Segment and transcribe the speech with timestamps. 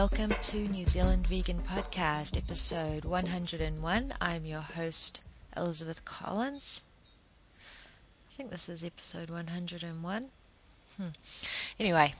[0.00, 4.14] welcome to New Zealand Vegan Podcast, episode 101.
[4.18, 5.20] I'm your host,
[5.54, 6.82] Elizabeth Collins.
[7.58, 10.30] I think this is episode 101.
[10.96, 11.08] Hmm.
[11.78, 12.14] Anyway,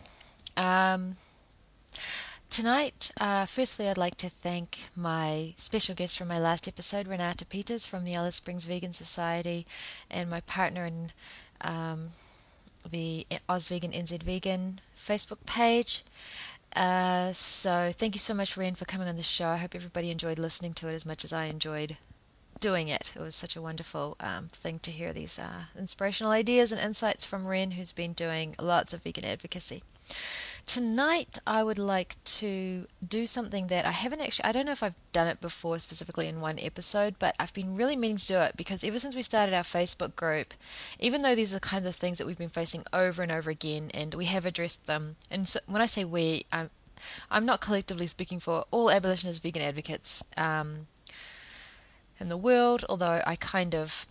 [0.58, 1.16] um,
[2.50, 7.46] tonight, uh, firstly, I'd like to thank my special guest from my last episode, Renata
[7.46, 9.66] Peters from the Alice Springs Vegan Society,
[10.10, 11.12] and my partner in
[11.62, 12.10] um,
[12.86, 16.02] the Oz Vegan NZ Vegan Facebook page.
[16.76, 19.48] Uh, so thank you so much, Ren, for coming on the show.
[19.48, 21.96] I hope everybody enjoyed listening to it as much as I enjoyed
[22.60, 23.12] doing it.
[23.16, 27.24] It was such a wonderful um, thing to hear these uh, inspirational ideas and insights
[27.24, 29.82] from Ren, who's been doing lots of vegan advocacy.
[30.66, 34.82] Tonight, I would like to do something that I haven't actually, I don't know if
[34.82, 38.38] I've done it before specifically in one episode, but I've been really meaning to do
[38.38, 40.54] it because ever since we started our Facebook group,
[40.98, 43.90] even though these are kinds of things that we've been facing over and over again
[43.92, 46.70] and we have addressed them, and so when I say we, I'm,
[47.30, 50.86] I'm not collectively speaking for all abolitionist vegan advocates um,
[52.20, 54.06] in the world, although I kind of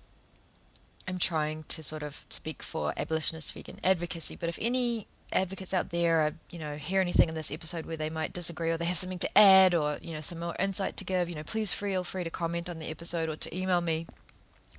[1.07, 4.35] am trying to sort of speak for abolitionist vegan advocacy.
[4.35, 7.97] But if any advocates out there are, you know, hear anything in this episode where
[7.97, 10.97] they might disagree or they have something to add or, you know, some more insight
[10.97, 13.81] to give, you know, please feel free to comment on the episode or to email
[13.81, 14.07] me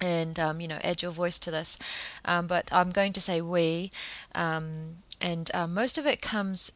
[0.01, 1.79] and, um, you know, add your voice to this.
[2.25, 3.91] Um, but I'm going to say we,
[4.35, 6.73] um, and uh, most of it comes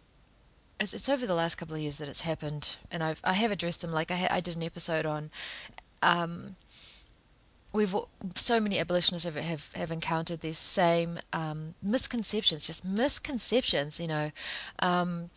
[0.81, 3.53] it's, it's, over the last couple of years that it's happened, and I've I have
[3.53, 3.93] addressed them.
[3.93, 5.31] Like I, ha- I did an episode on
[6.03, 6.57] um,
[7.75, 7.95] we've
[8.37, 14.01] so many abolitionists have have, have encountered these same um, misconceptions, just misconceptions.
[14.01, 14.33] You know,
[14.79, 15.29] um,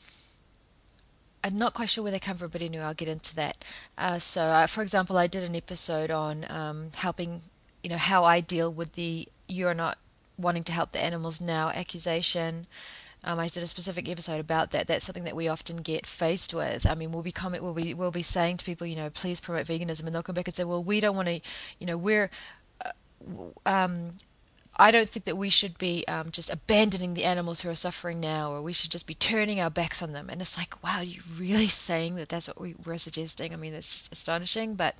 [1.43, 3.65] I'm not quite sure where they come from, but anyway, I'll get into that.
[3.97, 7.41] Uh, so, uh, for example, I did an episode on um, helping,
[7.83, 9.97] you know, how I deal with the "you're not
[10.37, 12.67] wanting to help the animals now" accusation.
[13.23, 14.87] Um, I did a specific episode about that.
[14.87, 16.85] That's something that we often get faced with.
[16.85, 19.39] I mean, we'll be comment, we'll be, we'll be saying to people, you know, please
[19.39, 21.41] promote veganism, and they'll come back and say, well, we don't want to,
[21.79, 22.29] you know, we're,
[22.85, 22.91] uh,
[23.65, 24.11] um,
[24.77, 28.19] I don't think that we should be um, just abandoning the animals who are suffering
[28.19, 30.29] now, or we should just be turning our backs on them.
[30.29, 33.51] And it's like, wow, you really saying that that's what we, we're suggesting?
[33.53, 34.95] I mean, that's just astonishing, but.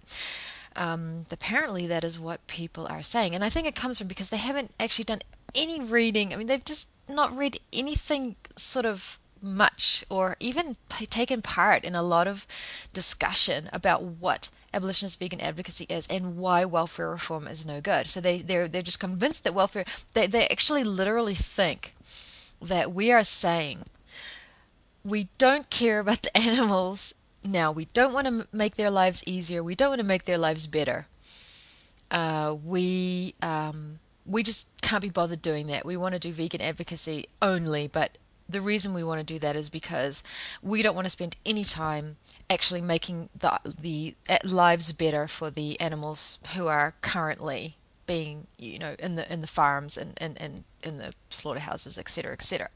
[0.76, 4.30] Um, apparently, that is what people are saying, and I think it comes from because
[4.30, 5.22] they haven't actually done
[5.56, 6.34] any reading.
[6.34, 11.96] I mean, they've just not read anything sort of much or even taken part in
[11.96, 12.48] a lot of
[12.94, 18.08] discussion about what abolitionist vegan advocacy is and why welfare reform is no good.
[18.08, 21.96] So they they're they're just convinced that welfare they they actually literally think
[22.62, 23.86] that we are saying
[25.04, 27.14] we don't care about the animals
[27.44, 27.72] now.
[27.72, 29.64] We don't want to make their lives easier.
[29.64, 31.08] We don't want to make their lives better.
[32.12, 35.86] Uh, we um, we just can't be bothered doing that.
[35.86, 38.18] We want to do vegan advocacy only, but
[38.50, 40.24] the reason we want to do that is because
[40.62, 42.18] we don't want to spend any time
[42.50, 48.80] actually making the the uh, lives better for the animals who are currently being you
[48.80, 52.70] know in the in the farms and and, and in the slaughterhouses etc etc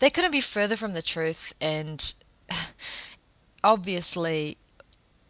[0.00, 2.14] they couldn't be further from the truth and
[3.64, 4.56] obviously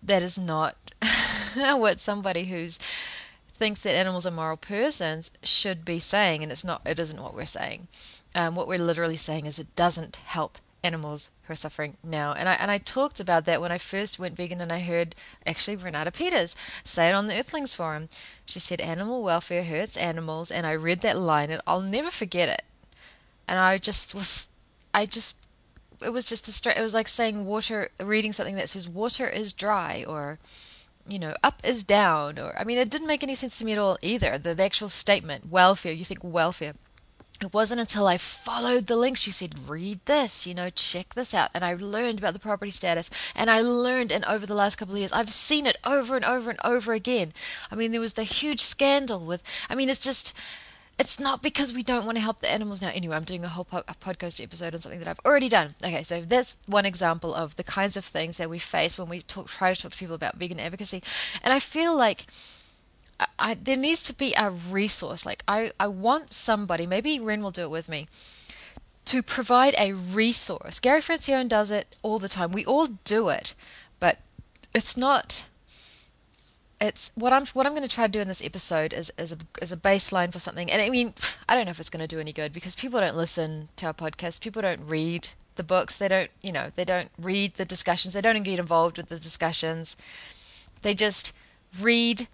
[0.03, 0.77] that is not
[1.55, 2.79] what somebody who's
[3.63, 6.83] thinks that animals are moral persons should be saying, and it's not.
[6.85, 7.87] It isn't what we're saying.
[8.35, 12.33] Um, what we're literally saying is it doesn't help animals who are suffering now.
[12.33, 15.15] And I and I talked about that when I first went vegan, and I heard
[15.47, 18.09] actually Renata Peters say it on the Earthlings forum.
[18.45, 22.49] She said animal welfare hurts animals, and I read that line, and I'll never forget
[22.49, 22.63] it.
[23.47, 24.49] And I just was,
[24.93, 25.37] I just.
[26.05, 26.79] It was just the straight.
[26.79, 30.41] It was like saying water, reading something that says water is dry, or
[31.07, 33.73] you know, up is down, or I mean, it didn't make any sense to me
[33.73, 34.39] at all either.
[34.39, 36.75] The, the actual statement, welfare, you think welfare.
[37.41, 41.35] It wasn't until I followed the link she said, read this, you know, check this
[41.35, 41.51] out.
[41.53, 43.11] And I learned about the property status.
[43.35, 46.25] And I learned, and over the last couple of years, I've seen it over and
[46.25, 47.33] over and over again.
[47.69, 50.37] I mean, there was the huge scandal with, I mean, it's just,
[50.99, 52.91] it's not because we don't want to help the animals now.
[52.93, 55.75] Anyway, I'm doing a whole po- a podcast episode on something that I've already done.
[55.83, 59.21] Okay, so that's one example of the kinds of things that we face when we
[59.21, 61.03] talk, try to talk to people about vegan advocacy.
[61.43, 62.27] And I feel like
[63.19, 65.25] I, I, there needs to be a resource.
[65.25, 68.07] Like I, I want somebody, maybe Ren will do it with me,
[69.07, 70.79] to provide a resource.
[70.79, 72.53] Gary Francione does it all the time.
[72.53, 73.55] We all do it,
[73.99, 74.19] but
[74.75, 75.45] it's not
[76.83, 79.33] it's what I'm what I'm going to try to do in this episode is is
[79.33, 80.71] a is a baseline for something.
[80.71, 81.15] And I mean,
[81.49, 83.87] I don't know if it's going to do any good because people don't listen to
[83.87, 84.41] our podcast.
[84.41, 85.99] People don't read the books.
[85.99, 88.15] They don't, you know, they don't read the discussions.
[88.15, 89.97] They don't get involved with the discussions.
[90.83, 91.33] They just
[91.81, 92.27] read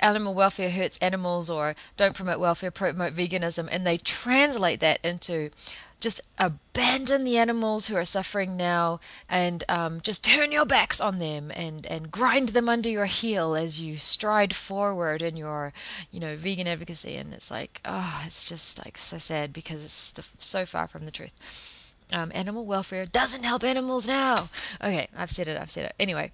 [0.00, 5.50] animal welfare hurts animals or don't promote welfare, promote veganism, and they translate that into
[6.00, 11.18] just abandon the animals who are suffering now and um, just turn your backs on
[11.18, 15.72] them and, and grind them under your heel as you stride forward in your
[16.10, 17.16] you know vegan advocacy.
[17.16, 21.10] And it's like oh it's just like so sad because it's so far from the
[21.10, 21.84] truth.
[22.10, 24.48] Um, animal welfare doesn't help animals now.
[24.82, 25.94] Okay I've said it I've said it.
[25.98, 26.30] Anyway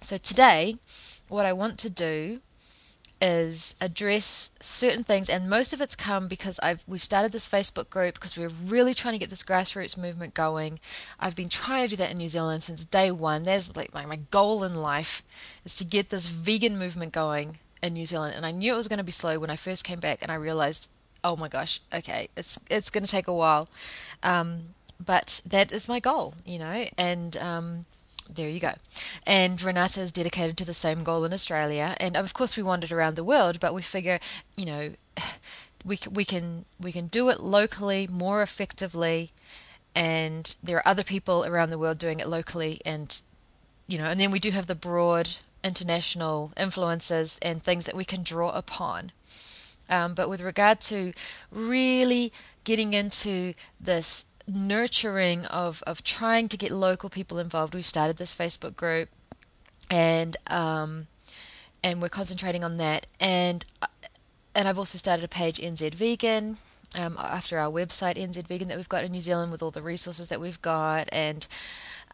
[0.00, 0.76] so today
[1.28, 2.40] what I want to do
[3.22, 7.88] is address certain things, and most of it's come because I've we've started this Facebook
[7.88, 10.80] group because we're really trying to get this grassroots movement going.
[11.20, 13.44] I've been trying to do that in New Zealand since day one.
[13.44, 15.22] There's like my, my goal in life
[15.64, 18.88] is to get this vegan movement going in New Zealand, and I knew it was
[18.88, 20.90] going to be slow when I first came back, and I realized,
[21.22, 23.68] oh my gosh, okay, it's it's going to take a while,
[24.24, 27.84] um, but that is my goal, you know, and um,
[28.34, 28.74] there you go.
[29.26, 31.96] And Renata is dedicated to the same goal in Australia.
[31.98, 34.18] And of course, we it around the world, but we figure,
[34.56, 34.92] you know,
[35.84, 39.32] we, we can we can do it locally more effectively,
[39.94, 43.20] and there are other people around the world doing it locally, and
[43.86, 45.30] you know, and then we do have the broad
[45.64, 49.12] international influences and things that we can draw upon.
[49.88, 51.12] Um, but with regard to
[51.50, 52.32] really
[52.64, 57.74] getting into this nurturing of of trying to get local people involved.
[57.74, 59.08] We've started this Facebook group,
[59.90, 61.06] and um,
[61.82, 63.06] and we're concentrating on that.
[63.20, 63.86] And uh,
[64.54, 66.58] and I've also started a page NZ Vegan.
[66.94, 69.80] Um, after our website NZ Vegan that we've got in New Zealand with all the
[69.80, 71.46] resources that we've got and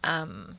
[0.04, 0.58] um,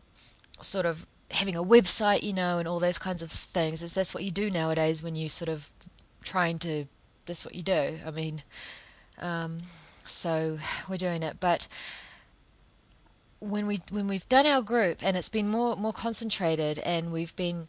[0.60, 3.81] sort of having a website, you know, and all those kinds of things.
[3.81, 5.69] Is that's what you do nowadays when you sort of
[6.21, 6.86] trying to.
[7.25, 8.00] That's what you do.
[8.06, 8.42] I mean,
[9.19, 9.60] um,
[10.10, 11.38] so we're doing it.
[11.40, 11.68] But
[13.40, 17.36] when we when we've done our group and it's been more more concentrated and we've
[17.36, 17.68] been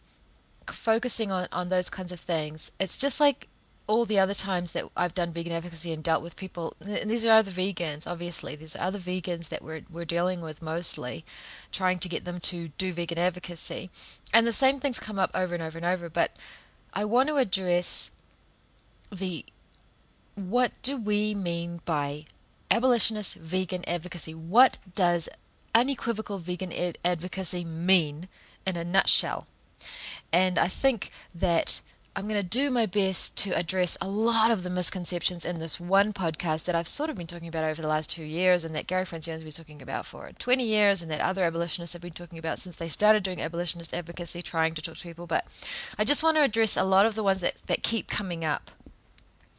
[0.67, 3.49] focusing on on those kinds of things, it's just like
[3.91, 7.27] all the other times that I've done vegan advocacy and dealt with people, and these
[7.27, 11.25] are other vegans, obviously, these are other vegans that we're, we're dealing with mostly,
[11.73, 13.91] trying to get them to do vegan advocacy.
[14.33, 16.31] And the same things come up over and over and over, but
[16.95, 18.13] I want to address
[19.11, 19.45] the
[20.35, 22.25] what do we mean by
[22.71, 24.35] abolitionist vegan advocacy?
[24.35, 25.29] What does
[25.75, 28.29] unequivocal vegan ed- advocacy mean
[28.67, 29.47] in a nutshell?
[30.33, 31.81] And I think that
[32.17, 35.79] I'm going to do my best to address a lot of the misconceptions in this
[35.79, 38.75] one podcast that I've sort of been talking about over the last two years, and
[38.75, 42.03] that Gary Francione has been talking about for 20 years, and that other abolitionists have
[42.03, 45.29] been talking about since they started doing abolitionist advocacy, trying to talk to people.
[45.29, 45.47] But
[45.99, 48.73] I just want to address a lot of the ones that, that keep coming up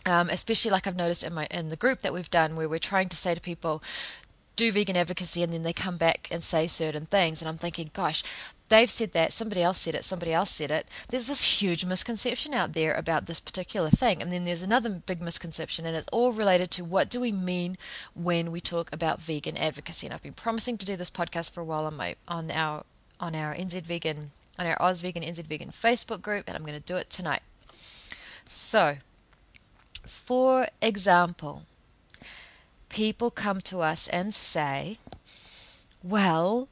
[0.06, 2.80] um, especially like I've noticed in my in the group that we've done where we're
[2.80, 3.84] trying to say to people
[4.56, 7.92] do vegan advocacy and then they come back and say certain things and I'm thinking
[7.94, 8.24] gosh
[8.70, 10.88] they've said that somebody else said it somebody else said it.
[11.10, 15.22] There's this huge misconception out there about this particular thing and then there's another big
[15.22, 17.78] misconception and it's all related to what do we mean
[18.16, 21.62] when we talk about vegan advocacy and I've been promising to do this podcast for
[21.62, 22.84] a while on my on our
[23.20, 26.80] on our NZ vegan on our Oz vegan NZ vegan Facebook group and I'm going
[26.80, 27.42] to do it tonight.
[28.46, 28.98] So
[30.04, 31.64] for example,
[32.90, 34.98] people come to us and say,
[36.04, 36.68] well,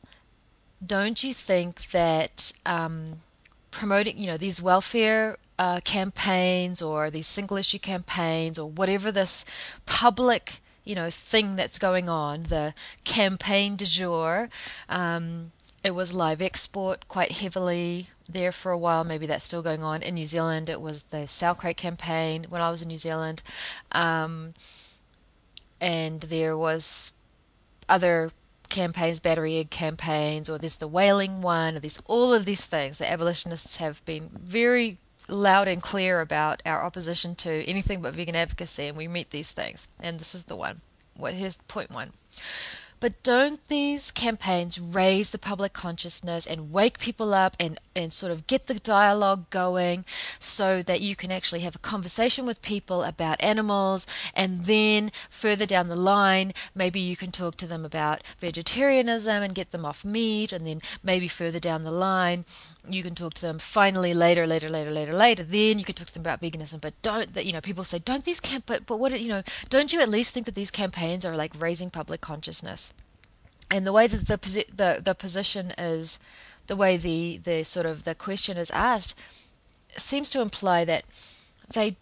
[0.85, 3.21] don't you think that um,
[3.71, 9.45] promoting, you know, these welfare uh, campaigns or these single issue campaigns or whatever this
[9.85, 14.49] public, you know, thing that's going on, the campaign du jour,
[14.87, 15.51] um,
[15.83, 19.03] it was live export quite heavily there for a while.
[19.03, 20.01] Maybe that's still going on.
[20.01, 23.41] In New Zealand, it was the sow crate campaign when I was in New Zealand.
[23.91, 24.53] Um,
[25.79, 27.13] and there was
[27.87, 28.31] other
[28.69, 32.97] campaigns, battery egg campaigns, or there's the whaling one, or there's all of these things.
[32.97, 38.35] The abolitionists have been very loud and clear about our opposition to anything but vegan
[38.35, 39.87] advocacy, and we meet these things.
[39.99, 40.81] And this is the one.
[41.17, 42.11] Well, here's point one.
[42.99, 48.31] But don't these campaigns raise the public consciousness and wake people up and, and sort
[48.31, 50.03] of get the dialogue going
[50.37, 55.65] so that you can actually have a conversation with people about animals and then further
[55.65, 60.03] down the line, maybe you can talk to them about vegetarianism and get them off
[60.03, 62.43] meat and then maybe further down the line
[62.87, 66.07] you can talk to them finally later later later later later then you can talk
[66.07, 68.85] to them about veganism but don't that you know people say don't these camp but
[68.85, 71.89] but what you know don't you at least think that these campaigns are like raising
[71.89, 72.93] public consciousness
[73.69, 76.19] and the way that the posi- the the position is,
[76.67, 79.17] the way the the sort of the question is asked,
[79.97, 81.05] seems to imply that
[81.73, 81.95] they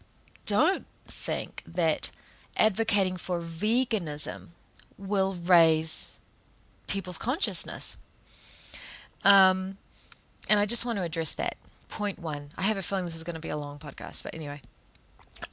[0.45, 2.09] don't think that
[2.55, 4.47] advocating for veganism
[4.97, 6.17] will raise
[6.87, 7.97] people's consciousness.
[9.23, 9.77] Um,
[10.49, 11.55] and I just want to address that.
[11.89, 12.51] Point one.
[12.57, 14.61] I have a feeling this is going to be a long podcast, but anyway.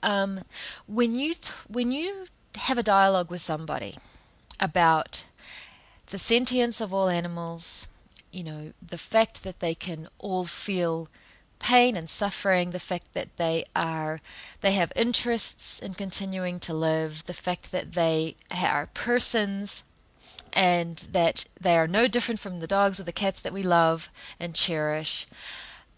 [0.02, 0.40] Um,
[0.86, 3.96] when you t- when you have a dialogue with somebody,
[4.60, 5.26] about
[6.06, 7.88] the sentience of all animals,
[8.32, 11.08] you know, the fact that they can all feel
[11.58, 14.20] pain and suffering, the fact that they are
[14.60, 19.84] they have interests in continuing to live, the fact that they are persons
[20.54, 24.08] and that they are no different from the dogs or the cats that we love
[24.40, 25.26] and cherish.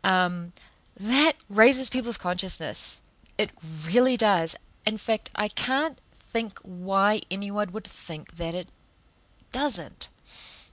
[0.03, 0.53] Um,
[0.99, 3.03] that raises people's consciousness.
[3.37, 3.51] It
[3.87, 4.57] really does.
[4.87, 8.69] In fact, I can't think why anyone would think that it
[9.53, 10.09] doesn't.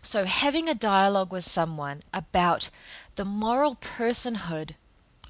[0.01, 2.69] So, having a dialogue with someone about
[3.15, 4.71] the moral personhood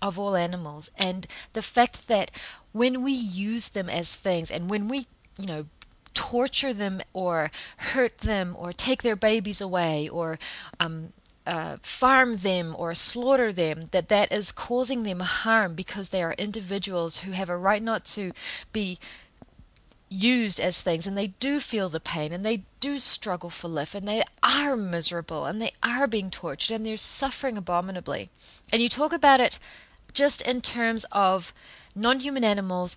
[0.01, 2.31] of all animals and the fact that
[2.72, 5.05] when we use them as things and when we,
[5.38, 5.65] you know,
[6.13, 10.39] torture them or hurt them or take their babies away or
[10.79, 11.10] um,
[11.46, 16.36] uh, farm them or slaughter them, that that is causing them harm because they are
[16.38, 18.32] individuals who have a right not to
[18.72, 18.98] be
[20.10, 23.96] used as things and they do feel the pain and they do struggle for life
[23.96, 28.29] and they are miserable and they are being tortured and they're suffering abominably.
[28.72, 29.58] And you talk about it
[30.13, 31.53] just in terms of
[31.96, 32.96] non human animals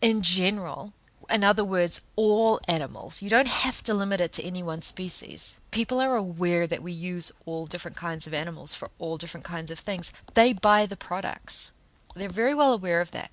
[0.00, 0.92] in general.
[1.30, 3.22] In other words, all animals.
[3.22, 5.58] You don't have to limit it to any one species.
[5.70, 9.70] People are aware that we use all different kinds of animals for all different kinds
[9.70, 10.12] of things.
[10.34, 11.72] They buy the products.
[12.14, 13.30] They're very well aware of that.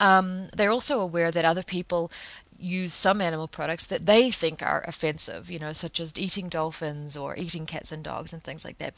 [0.00, 2.12] Um, they're also aware that other people
[2.60, 7.16] use some animal products that they think are offensive, you know, such as eating dolphins
[7.16, 8.94] or eating cats and dogs and things like that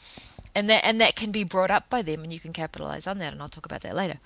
[0.55, 3.17] and that and that can be brought up by them and you can capitalize on
[3.17, 4.19] that and I'll talk about that later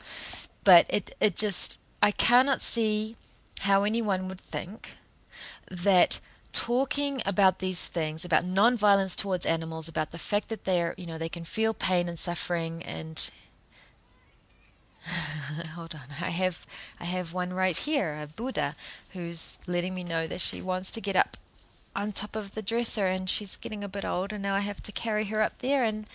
[0.64, 3.16] but it it just I cannot see
[3.62, 4.98] how anyone would think
[5.72, 6.20] that
[6.52, 11.18] talking about these things about non-violence towards animals about the fact that they're you know
[11.18, 13.32] they can feel pain and suffering and
[15.74, 16.68] hold on i have
[17.00, 18.76] i have one right here a buddha
[19.14, 21.38] who's letting me know that she wants to get up
[21.96, 24.84] on top of the dresser and she's getting a bit old and now I have
[24.84, 26.06] to carry her up there and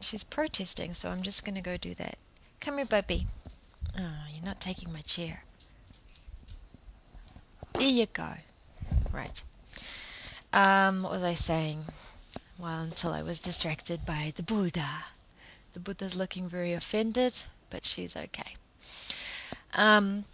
[0.00, 2.18] she's protesting so I'm just going to go do that.
[2.60, 3.26] Come here, Bubby.
[3.98, 5.44] Oh, you're not taking my chair.
[7.78, 8.34] Here you go.
[9.12, 9.42] Right.
[10.52, 11.84] Um, what was I saying?
[12.58, 15.04] Well, until I was distracted by the Buddha.
[15.72, 18.56] The Buddha's looking very offended, but she's okay.
[19.74, 20.24] Um,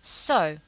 [0.00, 0.58] so,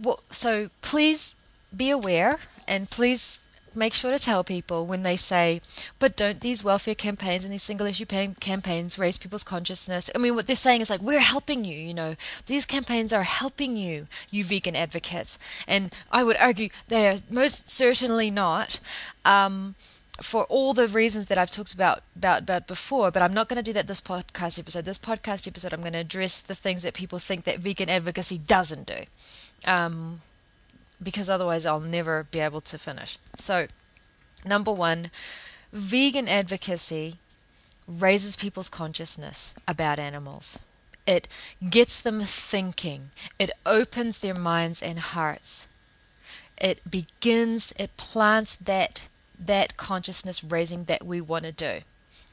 [0.00, 1.34] what, so please
[1.74, 3.40] be aware and please
[3.76, 5.60] make sure to tell people when they say,
[5.98, 10.10] but don't these welfare campaigns and these single issue campaigns raise people's consciousness?
[10.14, 12.16] I mean, what they're saying is like, we're helping you, you know,
[12.46, 15.38] these campaigns are helping you, you vegan advocates.
[15.66, 18.80] And I would argue they are most certainly not.
[19.24, 19.74] Um,
[20.20, 23.56] for all the reasons that I've talked about, about about before, but I'm not going
[23.56, 24.84] to do that this podcast episode.
[24.84, 28.38] This podcast episode, I'm going to address the things that people think that vegan advocacy
[28.38, 29.04] doesn't do.
[29.66, 30.20] Um,
[31.02, 33.18] because otherwise I'll never be able to finish.
[33.38, 33.66] So,
[34.44, 35.10] number one,
[35.72, 37.16] vegan advocacy
[37.86, 40.58] raises people's consciousness about animals.
[41.06, 41.28] It
[41.68, 43.10] gets them thinking.
[43.38, 45.68] It opens their minds and hearts.
[46.60, 49.08] It begins, it plants that
[49.38, 51.80] that consciousness raising that we want to do.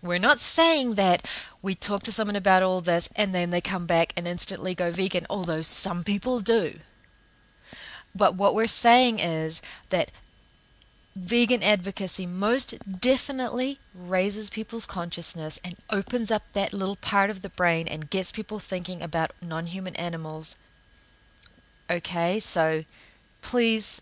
[0.03, 1.27] We're not saying that
[1.61, 4.91] we talk to someone about all this and then they come back and instantly go
[4.91, 6.79] vegan, although some people do.
[8.15, 10.11] But what we're saying is that
[11.15, 17.49] vegan advocacy most definitely raises people's consciousness and opens up that little part of the
[17.49, 20.55] brain and gets people thinking about non human animals.
[21.89, 22.85] Okay, so
[23.41, 24.01] please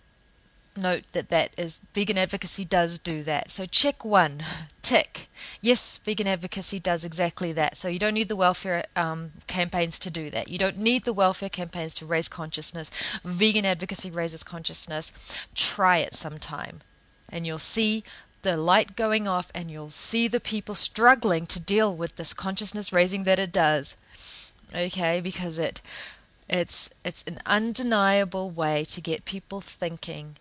[0.77, 3.51] note that that is vegan advocacy does do that.
[3.51, 4.43] So check one,
[4.81, 5.27] tick.
[5.61, 7.77] Yes, vegan advocacy does exactly that.
[7.77, 10.49] So you don't need the welfare um, campaigns to do that.
[10.49, 12.91] You don't need the welfare campaigns to raise consciousness.
[13.23, 15.11] Vegan advocacy raises consciousness.
[15.55, 16.81] Try it sometime,
[17.29, 18.03] and you'll see
[18.41, 22.93] the light going off, and you'll see the people struggling to deal with this consciousness
[22.93, 23.97] raising that it does.
[24.73, 25.81] Okay, because it
[26.47, 30.37] it's it's an undeniable way to get people thinking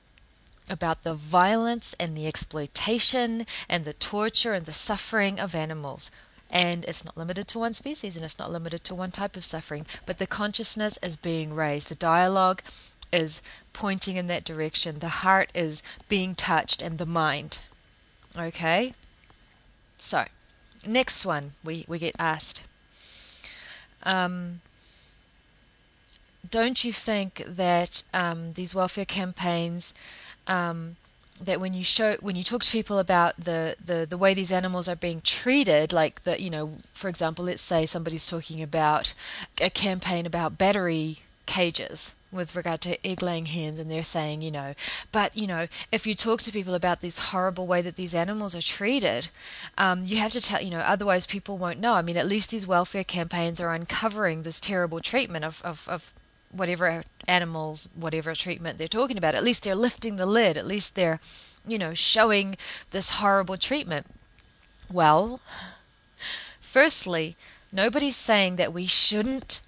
[0.71, 6.11] about the violence and the exploitation and the torture and the suffering of animals.
[6.51, 9.45] And it's not limited to one species and it's not limited to one type of
[9.45, 11.89] suffering, but the consciousness is being raised.
[11.89, 12.63] The dialogue
[13.13, 14.99] is pointing in that direction.
[14.99, 17.61] The heart is being touched and the mind.
[18.37, 18.95] Okay?
[19.99, 20.25] So,
[20.87, 22.65] next one we, we get asked.
[24.05, 24.61] Um,
[26.49, 29.93] don't you think that um, these welfare campaigns
[30.49, 30.97] um,
[31.41, 34.53] that when you show when you talk to people about the, the the way these
[34.53, 39.15] animals are being treated like the you know for example let's say somebody's talking about
[39.61, 44.51] a campaign about battery cages with regard to egg laying hens and they're saying you
[44.51, 44.75] know
[45.13, 48.55] but you know if you talk to people about this horrible way that these animals
[48.55, 49.29] are treated
[49.79, 51.95] um, you have to tell you know otherwise people won't know.
[51.95, 56.13] I mean at least these welfare campaigns are uncovering this terrible treatment of, of, of
[56.51, 60.97] whatever animals whatever treatment they're talking about at least they're lifting the lid at least
[60.97, 61.21] they're
[61.67, 62.57] you know showing
[62.91, 64.07] this horrible treatment
[64.91, 65.41] well
[66.61, 67.37] firstly
[67.71, 69.61] nobody's saying that we shouldn't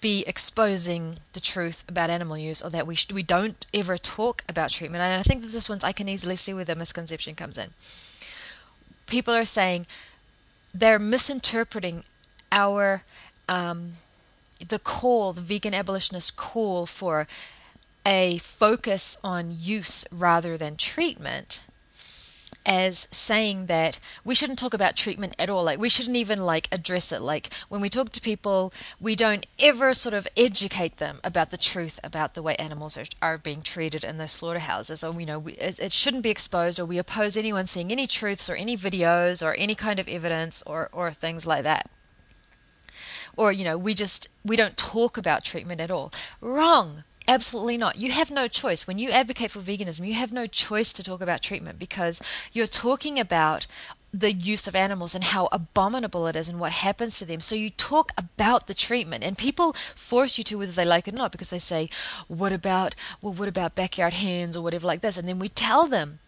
[0.00, 4.44] be exposing the truth about animal use or that we sh- we don't ever talk
[4.48, 5.02] about treatment.
[5.02, 7.70] And I think that this one's I can easily see where the misconception comes in.
[9.06, 9.86] People are saying
[10.74, 12.04] they're misinterpreting
[12.52, 13.02] our
[13.48, 13.94] um,
[14.66, 17.26] the call, the vegan abolitionist call for
[18.04, 21.60] a focus on use rather than treatment
[22.66, 25.64] as saying that we shouldn't talk about treatment at all.
[25.64, 27.22] Like we shouldn't even like address it.
[27.22, 31.56] Like when we talk to people, we don't ever sort of educate them about the
[31.56, 35.04] truth about the way animals are, are being treated in the slaughterhouses.
[35.04, 38.08] Or you know, we, it, it shouldn't be exposed, or we oppose anyone seeing any
[38.08, 41.88] truths or any videos or any kind of evidence or or things like that.
[43.36, 46.12] Or you know, we just we don't talk about treatment at all.
[46.40, 47.04] Wrong.
[47.28, 47.96] Absolutely not.
[47.96, 48.86] You have no choice.
[48.86, 52.68] When you advocate for veganism, you have no choice to talk about treatment because you're
[52.68, 53.66] talking about
[54.14, 57.40] the use of animals and how abominable it is and what happens to them.
[57.40, 61.14] So you talk about the treatment and people force you to whether they like it
[61.14, 61.90] or not because they say,
[62.28, 65.18] What about well what about backyard hens or whatever like this?
[65.18, 66.20] And then we tell them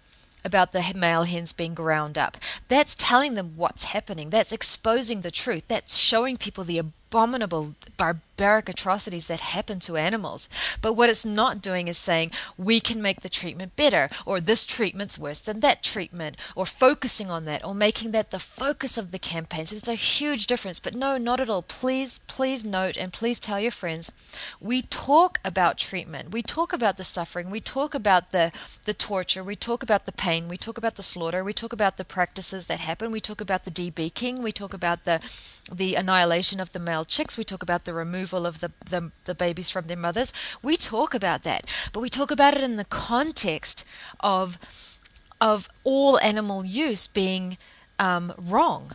[0.45, 2.37] about the male hens being ground up.
[2.68, 4.30] That's telling them what's happening.
[4.30, 5.64] That's exposing the truth.
[5.68, 6.78] That's showing people the
[7.09, 10.49] abominable, barbaric atrocities that happen to animals.
[10.83, 14.67] But what it's not doing is saying we can make the treatment better, or this
[14.67, 19.11] treatment's worse than that treatment, or focusing on that, or making that the focus of
[19.11, 19.67] the campaign.
[19.67, 20.81] So there's a huge difference.
[20.81, 21.62] But no, not at all.
[21.62, 24.13] Please, please note and please tell your friends
[24.61, 28.52] we talk about treatment, we talk about the suffering, we talk about the,
[28.85, 31.97] the torture, we talk about the pain, we talk about the slaughter, we talk about
[31.97, 35.21] the practices that happen, we talk about the debeaking, we talk about the
[35.71, 37.37] the annihilation of the male chicks.
[37.37, 40.32] We talk about the removal of the, the, the babies from their mothers.
[40.63, 43.84] We talk about that, but we talk about it in the context
[44.21, 44.58] of
[45.41, 47.58] of all animal use being
[48.00, 48.93] um, wrong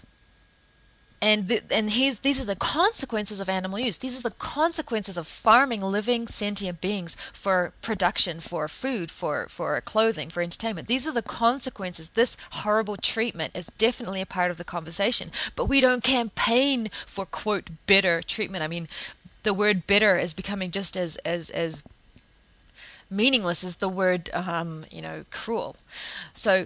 [1.24, 3.96] and the, and here's, these are the consequences of animal use.
[3.96, 9.80] These are the consequences of farming living sentient beings for production, for food, for for
[9.80, 10.90] clothing, for entertainment.
[10.90, 12.10] These are the consequences.
[12.10, 17.26] This horrible treatment is definitely a part of the conversation, but we don't campaign for
[17.26, 18.62] quote better treatment.
[18.62, 18.90] I mean,
[19.44, 21.84] the word bitter is becoming just as as as
[23.10, 25.78] meaningless as the word um, you know cruel.
[26.34, 26.66] So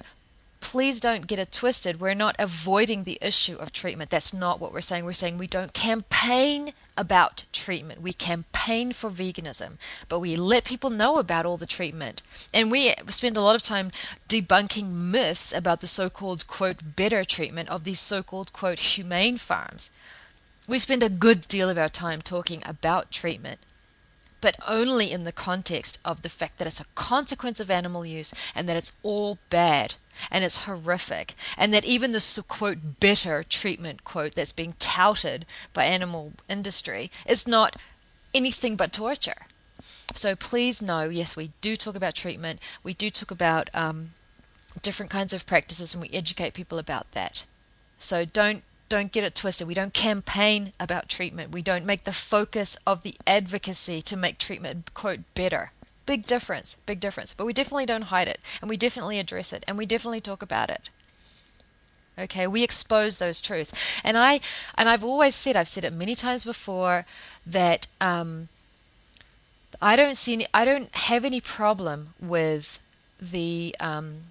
[0.60, 2.00] please don't get it twisted.
[2.00, 4.10] We're not avoiding the issue of treatment.
[4.10, 5.06] That's not what we're saying.
[5.06, 8.02] We're saying we don't campaign about treatment.
[8.02, 9.74] We campaign for veganism,
[10.10, 12.22] but we let people know about all the treatment.
[12.54, 13.92] And we spend a lot of time
[14.28, 19.38] debunking myths about the so called, quote, better treatment of these so called, quote, humane
[19.38, 19.92] farms.
[20.68, 23.60] We spend a good deal of our time talking about treatment
[24.42, 28.34] but only in the context of the fact that it's a consequence of animal use
[28.56, 29.96] and that it's all bad
[30.32, 35.86] and it's horrific and that even the quote better treatment quote that's being touted by
[35.86, 37.76] animal industry is not
[38.34, 39.46] anything but torture.
[40.14, 42.60] So please know yes we do talk about treatment.
[42.84, 44.12] We do talk about um,
[44.82, 47.46] different kinds of practices and we educate people about that.
[48.00, 49.68] So don't don't get it twisted.
[49.68, 51.52] We don't campaign about treatment.
[51.52, 55.72] We don't make the focus of the advocacy to make treatment, quote, better.
[56.06, 57.34] Big difference, big difference.
[57.34, 60.42] But we definitely don't hide it, and we definitely address it, and we definitely talk
[60.42, 60.90] about it.
[62.20, 63.72] Okay, we expose those truths,
[64.04, 64.40] and I
[64.76, 67.06] and I've always said, I've said it many times before,
[67.46, 68.48] that um,
[69.82, 72.80] I don't see any, I don't have any problem with
[73.22, 74.22] the um,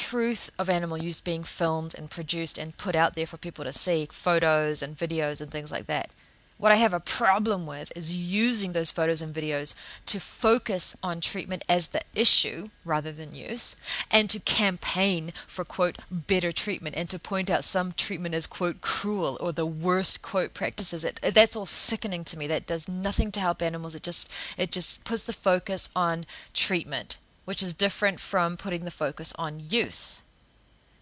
[0.00, 3.72] truth of animal use being filmed and produced and put out there for people to
[3.72, 6.10] see, photos and videos and things like that.
[6.56, 9.74] What I have a problem with is using those photos and videos
[10.06, 13.76] to focus on treatment as the issue rather than use,
[14.10, 18.82] and to campaign for, quote, better treatment, and to point out some treatment as, quote,
[18.82, 21.02] cruel or the worst, quote, practices.
[21.02, 22.46] It, that's all sickening to me.
[22.46, 23.94] That does nothing to help animals.
[23.94, 28.90] It just, it just puts the focus on treatment which is different from putting the
[28.90, 30.22] focus on use.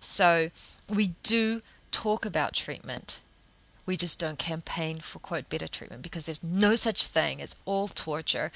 [0.00, 0.50] So
[0.88, 3.20] we do talk about treatment.
[3.86, 7.40] We just don't campaign for quote better treatment because there's no such thing.
[7.40, 8.52] It's all torture.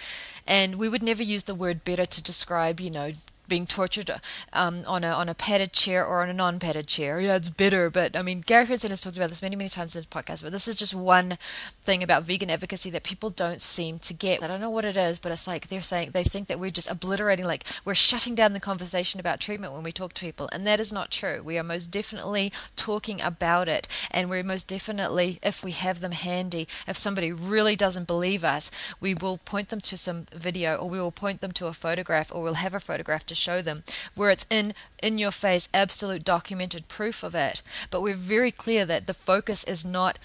[0.46, 3.12] And we would never use the word better to describe, you know,
[3.52, 4.10] being tortured
[4.54, 7.20] um, on a on a padded chair or on a non-padded chair.
[7.20, 9.94] Yeah, it's bitter, but I mean, Gary Francione has talked about this many many times
[9.94, 10.42] in his podcast.
[10.42, 11.36] But this is just one
[11.84, 14.42] thing about vegan advocacy that people don't seem to get.
[14.42, 16.70] I don't know what it is, but it's like they're saying they think that we're
[16.70, 20.48] just obliterating, like we're shutting down the conversation about treatment when we talk to people,
[20.50, 21.42] and that is not true.
[21.44, 26.12] We are most definitely talking about it, and we're most definitely, if we have them
[26.12, 30.88] handy, if somebody really doesn't believe us, we will point them to some video, or
[30.88, 33.82] we will point them to a photograph, or we'll have a photograph to show them
[34.14, 37.62] where it's in in your face, absolute documented proof of it.
[37.90, 40.18] But we're very clear that the focus is not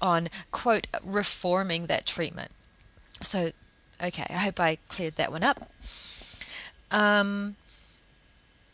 [0.00, 2.50] on quote reforming that treatment.
[3.22, 3.50] So,
[4.02, 5.70] okay, I hope I cleared that one up.
[6.90, 7.56] Um,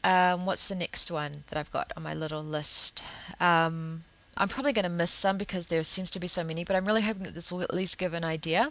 [0.02, 3.02] um, what's the next one that I've got on my little list?
[3.40, 4.04] Um,
[4.36, 6.84] I'm probably going to miss some because there seems to be so many, but I'm
[6.84, 8.70] really hoping that this will at least give an idea.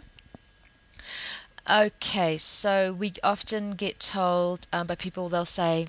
[1.68, 5.88] Okay, so we often get told um, by people, they'll say,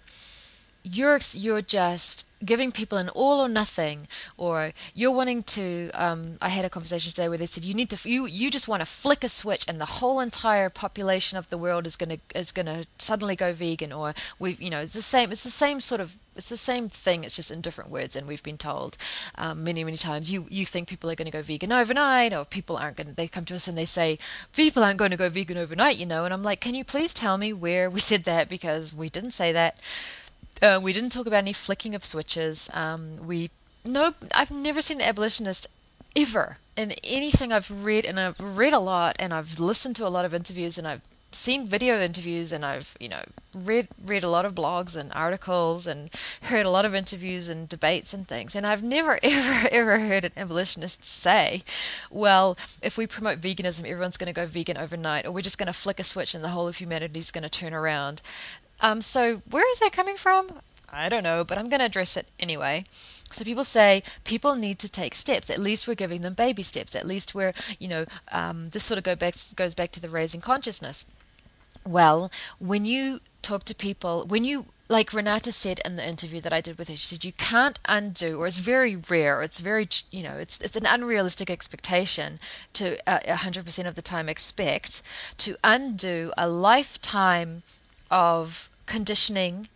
[0.85, 6.49] you're you're just giving people an all or nothing or you're wanting to um, i
[6.49, 8.85] had a conversation today where they said you need to you you just want to
[8.85, 12.51] flick a switch and the whole entire population of the world is going to is
[12.51, 15.79] going to suddenly go vegan or we you know it's the same it's the same
[15.79, 18.97] sort of it's the same thing it's just in different words and we've been told
[19.35, 20.31] um, many many times.
[20.31, 23.13] You you think people are going to go vegan overnight or people aren't going to
[23.13, 24.19] they come to us and they say
[24.53, 27.13] people aren't going to go vegan overnight you know and i'm like can you please
[27.13, 28.49] tell me where we said that?
[28.49, 29.79] Because we didn't say that
[30.61, 32.69] uh, we didn't talk about any flicking of switches.
[32.73, 33.49] Um, we
[33.83, 35.67] no, I've never seen an abolitionist
[36.15, 40.09] ever in anything I've read, and I've read a lot, and I've listened to a
[40.09, 44.29] lot of interviews, and I've seen video interviews, and I've you know read read a
[44.29, 46.09] lot of blogs and articles, and
[46.43, 50.25] heard a lot of interviews and debates and things, and I've never ever ever heard
[50.25, 51.63] an abolitionist say,
[52.09, 55.67] "Well, if we promote veganism, everyone's going to go vegan overnight, or we're just going
[55.67, 58.21] to flick a switch and the whole of humanity is going to turn around."
[58.85, 60.61] Um, so where is that coming from?
[60.93, 62.85] I don't know, but I'm going to address it anyway.
[63.31, 65.49] So people say people need to take steps.
[65.49, 66.93] At least we're giving them baby steps.
[66.95, 70.07] At least we're, you know, um, this sort of go back goes back to the
[70.07, 71.03] raising consciousness.
[71.83, 76.53] Well, when you talk to people, when you like Renata said in the interview that
[76.53, 79.59] I did with her, she said you can't undo, or it's very rare, or it's
[79.59, 82.39] very, you know, it's it's an unrealistic expectation
[82.73, 85.01] to uh, hundred percent of the time expect
[85.39, 87.63] to undo a lifetime
[88.11, 89.67] of conditioning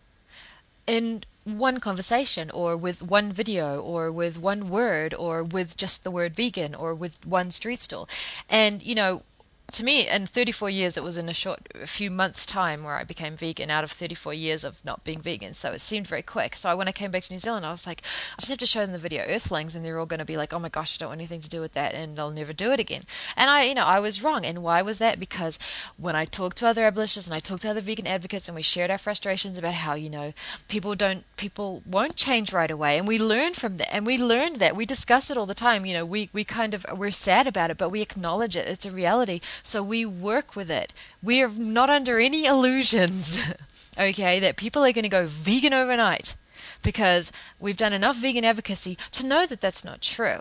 [0.88, 6.12] in one conversation or with one video or with one word or with just the
[6.12, 8.08] word vegan or with one street stall.
[8.50, 9.24] And, you know,
[9.72, 12.96] to me, in 34 years, it was in a short, a few months' time where
[12.96, 15.54] I became vegan out of 34 years of not being vegan.
[15.54, 16.56] So it seemed very quick.
[16.56, 18.02] So when I came back to New Zealand, I was like,
[18.38, 20.38] I just have to show them the video Earthlings, and they're all going to be
[20.38, 22.54] like, oh my gosh, I don't want anything to do with that, and I'll never
[22.54, 23.04] do it again.
[23.36, 24.46] And I, you know, I was wrong.
[24.46, 25.20] And why was that?
[25.20, 25.60] Because
[25.98, 28.62] when I talked to other abolitionists and I talked to other vegan advocates, and we
[28.62, 30.34] shared our frustrations about how, you know,
[30.68, 34.58] people don't, people won't change right away, and we learned from that, and we learned
[34.58, 34.76] that.
[34.76, 35.86] We discuss it all the time.
[35.86, 38.68] You know, we we kind of we're sad about it, but we acknowledge it.
[38.68, 39.42] It's a reality.
[39.64, 40.94] So we work with it.
[41.22, 43.54] We are not under any illusions,
[44.00, 46.36] okay, that people are going to go vegan overnight
[46.84, 50.40] because we've done enough vegan advocacy to know that that's not true.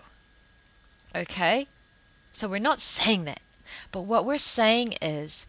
[1.15, 1.67] Okay?
[2.33, 3.41] So we're not saying that.
[3.91, 5.45] But what we're saying is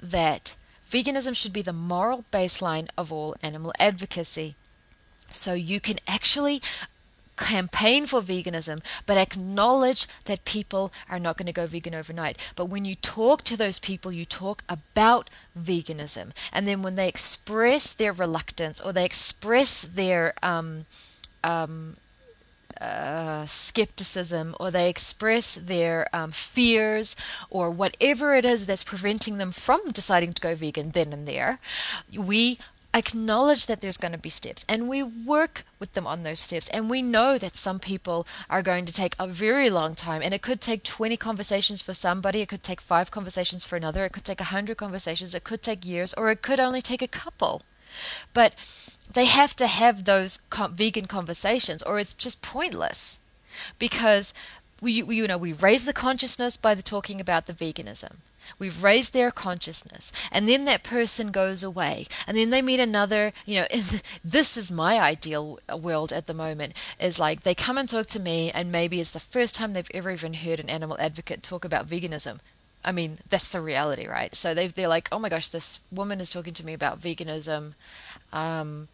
[0.00, 0.54] that
[0.90, 4.56] veganism should be the moral baseline of all animal advocacy.
[5.30, 6.60] So you can actually
[7.42, 12.38] campaign for veganism, but acknowledge that people are not going to go vegan overnight.
[12.54, 15.28] But when you talk to those people, you talk about
[15.58, 16.30] veganism.
[16.52, 20.86] And then when they express their reluctance or they express their um,
[21.42, 21.96] um,
[22.80, 27.14] uh, skepticism or they express their um, fears
[27.50, 31.60] or whatever it is that's preventing them from deciding to go vegan then and there,
[32.16, 32.58] we
[32.94, 36.68] acknowledge that there's going to be steps and we work with them on those steps.
[36.68, 40.34] And we know that some people are going to take a very long time and
[40.34, 44.12] it could take 20 conversations for somebody, it could take five conversations for another, it
[44.12, 47.62] could take 100 conversations, it could take years, or it could only take a couple.
[48.32, 48.54] But
[49.12, 53.18] they have to have those com- vegan conversations or it's just pointless
[53.78, 54.32] because
[54.80, 58.16] we, we you know we raise the consciousness by the talking about the veganism
[58.58, 60.12] We've raised their consciousness.
[60.30, 62.06] And then that person goes away.
[62.26, 63.66] And then they meet another, you know,
[64.24, 68.20] this is my ideal world at the moment is like they come and talk to
[68.20, 71.64] me and maybe it's the first time they've ever even heard an animal advocate talk
[71.64, 72.38] about veganism.
[72.84, 74.34] I mean, that's the reality, right?
[74.34, 77.74] So they they're like, oh my gosh, this woman is talking to me about veganism.
[78.32, 78.88] Um,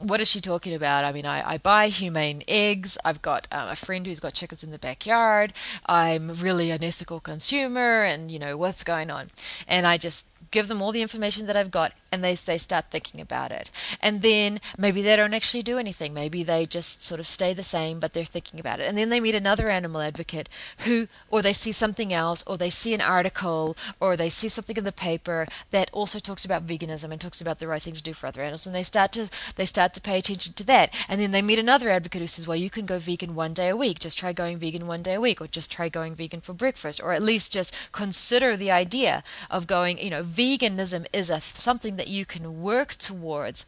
[0.00, 1.04] what is she talking about?
[1.04, 2.96] I mean, I, I buy humane eggs.
[3.04, 5.52] I've got um, a friend who's got chickens in the backyard.
[5.86, 9.28] I'm really an ethical consumer, and you know what's going on.
[9.68, 12.86] And I just give them all the information that I've got, and they, they start
[12.90, 13.70] thinking about it.
[14.02, 16.12] And then maybe they don't actually do anything.
[16.12, 18.88] Maybe they just sort of stay the same, but they're thinking about it.
[18.88, 20.48] And then they meet another animal advocate
[20.78, 24.76] who, or they see something else, or they see an article, or they see something
[24.76, 28.02] in the paper that also talks about veganism and talks about the right thing to
[28.02, 30.94] do for other animals, and they start to they start to pay attention to that.
[31.08, 33.68] And then they meet another advocate who says, well, you can go vegan one day
[33.68, 34.00] a week.
[34.00, 37.00] Just try going vegan one day a week, or just try going vegan for breakfast,
[37.00, 41.96] or at least just consider the idea of going, you know, veganism is a something
[41.96, 43.66] that you can work towards.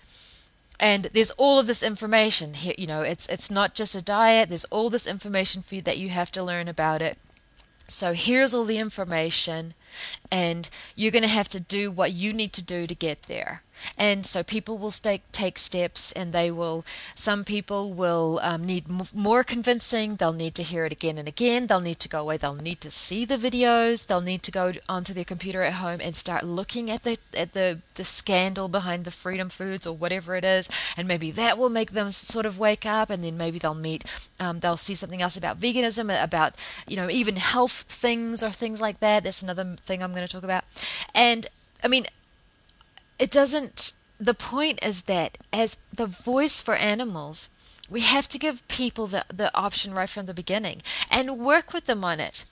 [0.78, 4.48] And there's all of this information here you know it's it's not just a diet
[4.48, 7.18] there's all this information for you that you have to learn about it.
[7.88, 9.74] So here's all the information
[10.30, 13.62] and you're going to have to do what you need to do to get there.
[13.96, 18.84] And so people will stay, take steps and they will some people will um, need
[18.88, 20.16] m- more convincing.
[20.16, 21.66] They'll need to hear it again and again.
[21.66, 22.36] They'll need to go away.
[22.36, 24.06] They'll need to see the videos.
[24.06, 27.52] They'll need to go onto their computer at home and start looking at the at
[27.52, 30.68] the the scandal behind the freedom foods or whatever it is.
[30.96, 33.10] And maybe that will make them sort of wake up.
[33.10, 34.04] And then maybe they'll meet
[34.40, 36.54] um, they'll see something else about veganism about
[36.86, 39.24] you know even health things or things like that.
[39.24, 40.64] That's another thing i'm going to talk about
[41.14, 41.46] and
[41.82, 42.06] i mean
[43.18, 47.48] it doesn't the point is that as the voice for animals
[47.90, 51.86] we have to give people the, the option right from the beginning and work with
[51.86, 52.44] them on it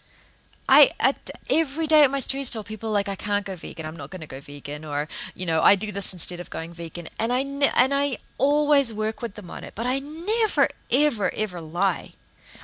[0.71, 3.85] I at, every day at my street stall, people are like, I can't go vegan.
[3.85, 6.73] I'm not going to go vegan, or you know, I do this instead of going
[6.73, 7.09] vegan.
[7.19, 11.33] And I ne- and I always work with them on it, but I never, ever,
[11.35, 12.13] ever lie.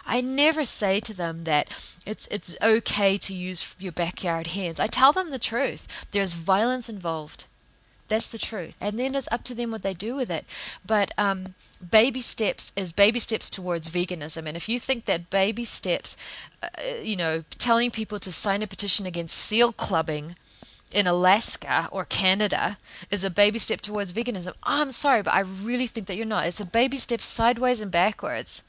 [0.06, 1.68] I never say to them that
[2.06, 4.78] it's it's okay to use your backyard hens.
[4.78, 6.06] I tell them the truth.
[6.12, 7.46] There's violence involved.
[8.08, 8.76] That's the truth.
[8.80, 10.44] And then it's up to them what they do with it.
[10.86, 11.54] But um,
[11.90, 14.46] baby steps is baby steps towards veganism.
[14.46, 16.16] And if you think that baby steps,
[16.62, 16.68] uh,
[17.02, 20.36] you know, telling people to sign a petition against seal clubbing
[20.92, 22.78] in Alaska or Canada
[23.10, 26.46] is a baby step towards veganism, I'm sorry, but I really think that you're not.
[26.46, 28.62] It's a baby step sideways and backwards.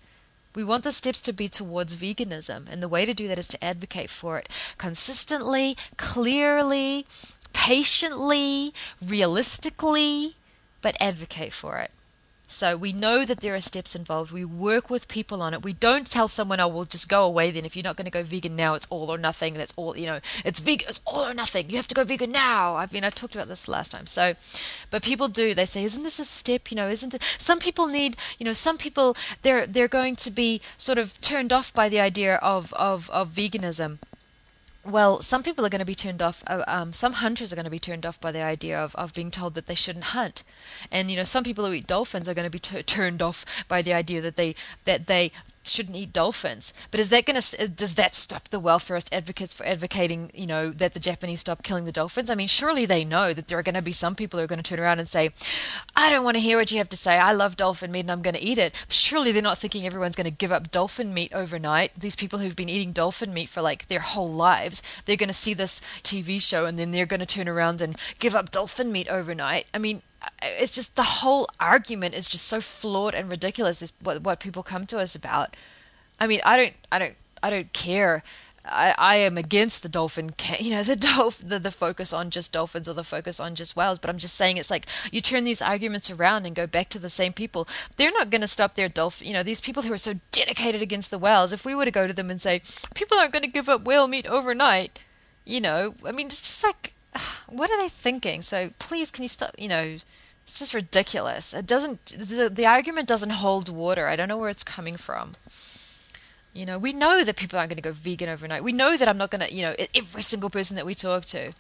[0.56, 3.48] We want the steps to be towards veganism, and the way to do that is
[3.50, 7.06] to advocate for it consistently, clearly,
[7.54, 8.74] patiently,
[9.06, 10.36] realistically,
[10.82, 11.92] but advocate for it.
[12.48, 14.32] So we know that there are steps involved.
[14.32, 15.64] We work with people on it.
[15.64, 18.12] We don't tell someone, "Oh, well, just go away." Then, if you're not going to
[18.12, 19.56] go vegan now, it's all or nothing.
[19.56, 19.98] That's all.
[19.98, 20.88] You know, it's vegan.
[20.88, 21.70] It's all or nothing.
[21.70, 22.78] You have to go vegan now.
[22.78, 24.08] I mean, I've talked about this last time.
[24.08, 24.36] So,
[24.90, 25.54] but people do.
[25.54, 27.22] They say, "Isn't this a step?" You know, isn't it?
[27.38, 28.16] Some people need.
[28.40, 32.00] You know, some people they're they're going to be sort of turned off by the
[32.00, 34.00] idea of of of veganism
[34.90, 36.44] well, some people are going to be turned off.
[36.48, 39.14] Uh, um, some hunters are going to be turned off by the idea of, of
[39.14, 40.44] being told that they shouldn't hunt,
[40.92, 43.46] and you know some people who eat dolphins are going to be t- turned off
[43.68, 45.32] by the idea that they that they
[45.72, 46.74] shouldn't eat dolphins.
[46.92, 50.72] But is that going to does that stop the welfareist advocates for advocating, you know,
[50.72, 52.30] that the Japanese stop killing the dolphins?
[52.30, 54.48] I mean, surely they know that there are going to be some people who are
[54.48, 55.32] going to turn around and say,
[55.96, 57.18] "I don't want to hear what you have to say.
[57.18, 60.16] I love dolphin meat and I'm going to eat it." Surely they're not thinking everyone's
[60.16, 61.92] going to give up dolphin meat overnight.
[61.98, 65.34] These people who've been eating dolphin meat for like their whole lives, they're going to
[65.34, 68.92] see this TV show and then they're going to turn around and give up dolphin
[68.92, 69.68] meat overnight.
[69.74, 70.02] I mean,
[70.42, 73.80] it's just the whole argument is just so flawed and ridiculous.
[73.80, 75.56] This what what people come to us about.
[76.20, 78.24] I mean, I don't, I don't, I don't care.
[78.70, 82.52] I, I am against the dolphin, you know, the dolphin, the, the focus on just
[82.52, 84.00] dolphins or the focus on just whales.
[84.00, 87.00] But I'm just saying, it's like you turn these arguments around and go back to
[87.00, 87.68] the same people.
[87.96, 89.28] They're not going to stop their dolphin.
[89.28, 91.54] You know, these people who are so dedicated against the whales.
[91.54, 92.62] If we were to go to them and say
[92.94, 95.04] people aren't going to give up whale meat overnight,
[95.46, 96.94] you know, I mean, it's just like,
[97.48, 98.42] what are they thinking?
[98.42, 99.52] So please, can you stop?
[99.58, 99.98] You know,
[100.44, 101.54] it's just ridiculous.
[101.54, 102.06] It doesn't.
[102.06, 104.08] The, the argument doesn't hold water.
[104.08, 105.34] I don't know where it's coming from.
[106.54, 108.64] You know, we know that people aren't going to go vegan overnight.
[108.64, 111.26] We know that I'm not going to, you know, every single person that we talk
[111.26, 111.52] to.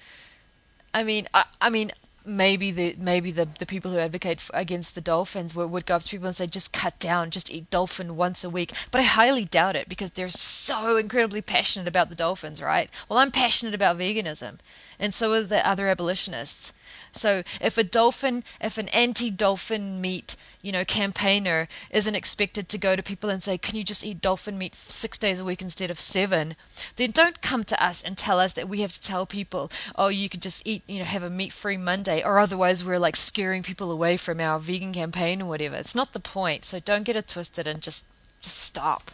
[0.91, 1.91] I mean, I, I mean,
[2.27, 5.95] maybe the maybe the, the people who advocate for, against the dolphins would, would go
[5.95, 8.73] up to people and say just cut down just eat dolphin once a week.
[8.91, 12.89] But i highly doubt it because they're so incredibly passionate about the dolphins right?
[13.07, 14.57] Well i'm passionate about veganism.
[14.99, 16.73] And so are the other abolitionists
[17.11, 22.95] so if a dolphin, if an anti-dolphin meat, you know, campaigner isn't expected to go
[22.95, 25.89] to people and say, "Can you just eat dolphin meat six days a week instead
[25.89, 26.55] of seven?
[26.95, 30.07] Then don't come to us and tell us that we have to tell people, "Oh,
[30.07, 33.63] you can just eat, you know, have a meat-free Monday," or otherwise we're like scaring
[33.63, 35.75] people away from our vegan campaign or whatever.
[35.75, 36.65] It's not the point.
[36.65, 38.05] So don't get it twisted and just
[38.41, 39.11] just stop.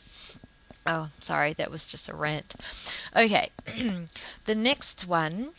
[0.86, 2.56] Oh, sorry, that was just a rant.
[3.16, 3.52] Okay,
[4.46, 5.52] the next one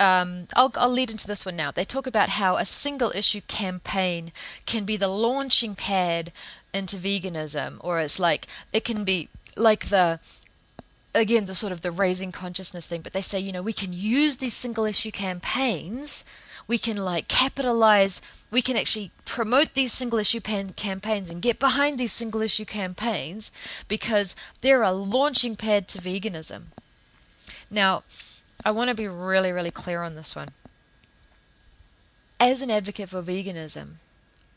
[0.00, 1.70] um, I'll, I'll lead into this one now.
[1.70, 4.32] They talk about how a single issue campaign
[4.66, 6.32] can be the launching pad
[6.72, 10.18] into veganism, or it's like it can be like the
[11.14, 13.02] again the sort of the raising consciousness thing.
[13.02, 16.24] But they say you know we can use these single issue campaigns.
[16.66, 18.20] We can like capitalize.
[18.50, 22.64] We can actually promote these single issue pan- campaigns and get behind these single issue
[22.64, 23.52] campaigns
[23.86, 26.64] because they're a launching pad to veganism.
[27.70, 28.02] Now,
[28.64, 30.48] I want to be really, really clear on this one.
[32.40, 33.94] As an advocate for veganism,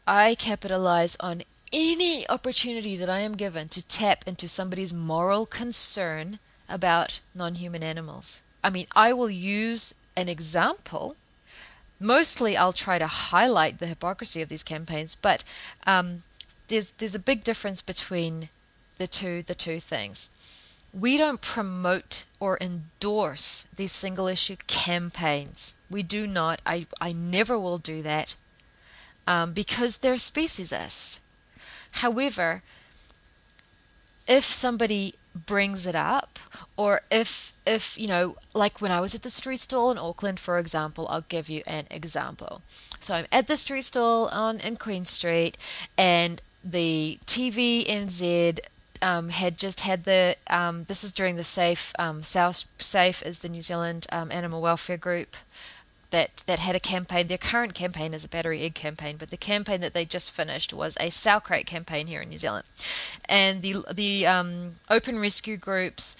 [0.06, 6.40] I capitalize on any opportunity that I am given to tap into somebody's moral concern
[6.70, 8.42] about non human animals.
[8.64, 11.16] I mean, I will use an example.
[12.00, 15.44] Mostly, I'll try to highlight the hypocrisy of these campaigns, but
[15.86, 16.24] um,
[16.68, 18.50] there's there's a big difference between
[18.98, 20.30] the two the two things
[21.00, 25.76] we don't promote or endorse these single issue campaigns.
[25.90, 26.62] We do not.
[26.66, 28.36] I, I never will do that
[29.28, 31.20] um, because they're speciesist.
[31.92, 32.64] However,
[34.28, 36.40] if somebody brings it up
[36.76, 40.40] or if if you know like when I was at the street stall in Auckland
[40.40, 42.64] for example I'll give you an example
[43.00, 45.56] so I'm at the street stall on in Queen Street
[45.96, 48.60] and the TVNZ
[49.02, 53.40] um, had just had the um, this is during the safe um, South Safe is
[53.40, 55.36] the New Zealand um, animal welfare group
[56.12, 57.28] that that had a campaign.
[57.28, 60.74] Their current campaign is a battery egg campaign, but the campaign that they just finished
[60.74, 62.66] was a crate campaign here in New Zealand,
[63.28, 66.16] and the the um, open rescue groups.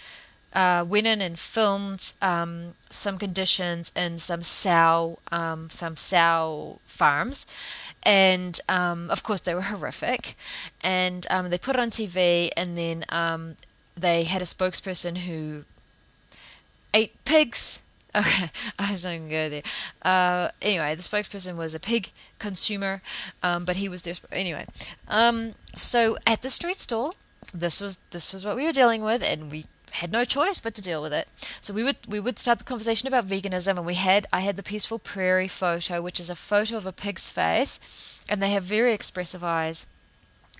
[0.54, 7.46] Uh, went in and filmed um, some conditions in some sow um, some sow farms,
[8.04, 10.36] and um, of course they were horrific.
[10.82, 13.58] And um, they put it on TV, and then um,
[13.96, 15.66] they had a spokesperson who
[16.94, 17.82] ate pigs.
[18.16, 19.62] Okay, I was not going to go there.
[20.02, 23.04] Uh, anyway, the spokesperson was a pig consumer,
[23.44, 24.16] um, but he was there.
[24.32, 24.66] Anyway,
[25.08, 27.14] um, so at the street stall,
[27.54, 29.66] this was this was what we were dealing with, and we
[29.98, 31.28] had no choice but to deal with it.
[31.60, 34.56] So we would we would start the conversation about veganism, and we had I had
[34.56, 37.80] the peaceful prairie photo, which is a photo of a pig's face,
[38.30, 39.86] and they have very expressive eyes.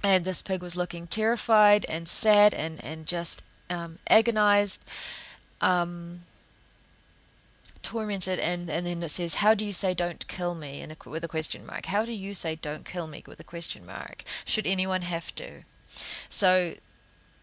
[0.04, 4.84] And this pig was looking terrified and sad and and just um, agonized,
[5.62, 6.22] um,
[7.84, 10.98] tormented, and and then it says, "How do you say don't kill me?" In a,
[11.10, 11.88] with a question mark.
[11.88, 14.24] How do you say don't kill me with a question mark?
[14.46, 15.64] Should anyone have to?
[16.30, 16.74] So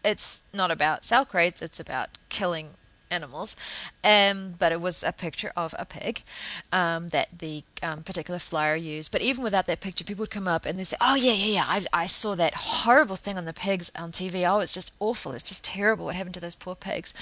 [0.05, 2.71] it's not about sow crates, it's about killing
[3.11, 3.55] animals.
[4.03, 6.23] Um, but it was a picture of a pig
[6.71, 9.11] um, that the um, particular flyer used.
[9.11, 11.53] But even without that picture, people would come up and they say, "Oh yeah, yeah,
[11.53, 14.47] yeah, I, I saw that horrible thing on the pigs on TV.
[14.49, 15.31] Oh, it's just awful.
[15.31, 16.05] It's just terrible.
[16.05, 17.13] What happened to those poor pigs?"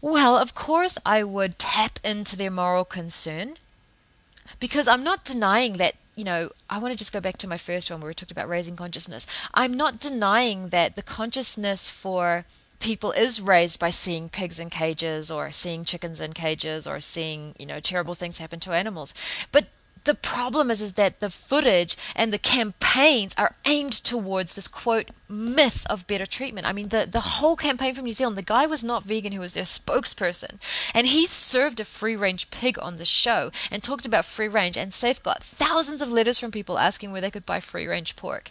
[0.00, 3.56] Well, of course, I would tap into their moral concern
[4.58, 7.56] because I'm not denying that you know, I want to just go back to my
[7.56, 9.26] first one where we talked about raising consciousness.
[9.54, 12.44] I'm not denying that the consciousness for
[12.78, 17.56] people is raised by seeing pigs in cages or seeing chickens in cages or seeing,
[17.58, 19.14] you know, terrible things happen to animals.
[19.50, 19.66] But
[20.04, 25.10] the problem is is that the footage and the campaigns are aimed towards this quote
[25.28, 26.66] myth of better treatment.
[26.66, 29.40] I mean the the whole campaign from New Zealand, the guy was not vegan who
[29.40, 30.58] was their spokesperson.
[30.94, 34.76] And he served a free range pig on the show and talked about free range
[34.76, 38.16] and Safe got thousands of letters from people asking where they could buy free range
[38.16, 38.50] pork.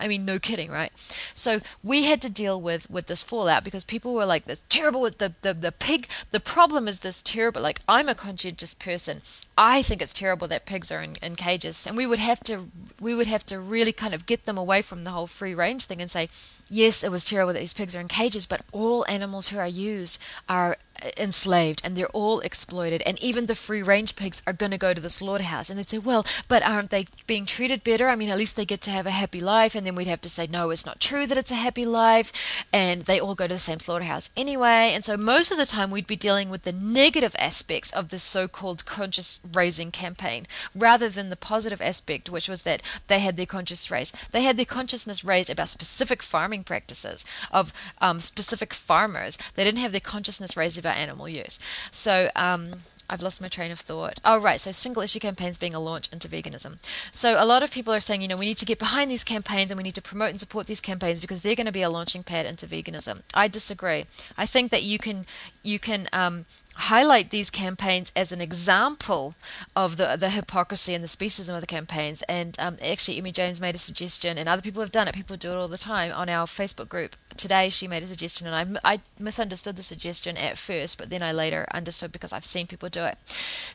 [0.00, 0.92] I mean, no kidding, right?
[1.34, 5.00] So we had to deal with with this fallout because people were like, "This terrible
[5.00, 7.62] with the the the pig." The problem is this terrible.
[7.62, 9.22] Like, I'm a conscientious person.
[9.56, 12.70] I think it's terrible that pigs are in, in cages, and we would have to
[12.98, 15.84] we would have to really kind of get them away from the whole free range
[15.84, 16.28] thing and say,
[16.68, 19.68] yes, it was terrible that these pigs are in cages, but all animals who are
[19.68, 20.76] used are
[21.16, 24.94] enslaved and they're all exploited and even the free range pigs are going to go
[24.94, 25.70] to the slaughterhouse.
[25.70, 28.08] And they'd say well but aren't they being treated better?
[28.08, 30.20] I mean at least they get to have a happy life and then we'd have
[30.22, 33.46] to say no it's not true that it's a happy life and they all go
[33.46, 34.92] to the same slaughterhouse anyway.
[34.94, 38.22] And so most of the time we'd be dealing with the negative aspects of this
[38.22, 43.46] so-called conscious raising campaign rather than the positive aspect which was that they had their
[43.46, 49.36] conscious raised they had their consciousness raised about specific farming practices of um, specific farmers.
[49.54, 51.58] They didn't have their consciousness raised about about animal use.
[51.90, 52.72] So, um,
[53.08, 54.20] I've lost my train of thought.
[54.24, 54.60] Oh, right.
[54.60, 56.78] So, single issue campaigns being a launch into veganism.
[57.10, 59.24] So, a lot of people are saying, you know, we need to get behind these
[59.24, 61.82] campaigns and we need to promote and support these campaigns because they're going to be
[61.82, 63.22] a launching pad into veganism.
[63.34, 64.04] I disagree.
[64.38, 65.26] I think that you can,
[65.64, 66.46] you can, um,
[66.80, 69.34] highlight these campaigns as an example
[69.76, 72.22] of the the hypocrisy and the speciesism of the campaigns.
[72.22, 75.14] And um, actually, Emmy James made a suggestion, and other people have done it.
[75.14, 77.16] People do it all the time on our Facebook group.
[77.36, 81.22] Today, she made a suggestion, and I, I misunderstood the suggestion at first, but then
[81.22, 83.18] I later understood because I've seen people do it.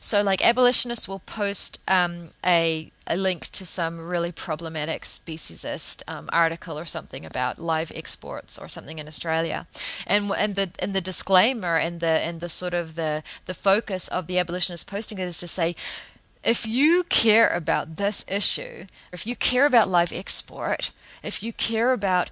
[0.00, 6.28] So, like abolitionists will post um, a a link to some really problematic speciesist um,
[6.32, 9.66] article or something about live exports or something in Australia,
[10.06, 14.08] and and the and the disclaimer and the and the sort of the the focus
[14.08, 15.74] of the abolitionist posting is to say.
[16.44, 21.92] If you care about this issue, if you care about live export, if you care
[21.92, 22.30] about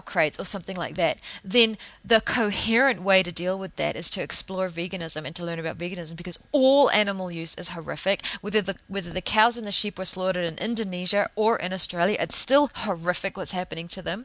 [0.00, 4.22] crates or something like that, then the coherent way to deal with that is to
[4.22, 8.24] explore veganism and to learn about veganism because all animal use is horrific.
[8.40, 12.16] Whether the whether the cows and the sheep were slaughtered in Indonesia or in Australia,
[12.20, 14.24] it's still horrific what's happening to them.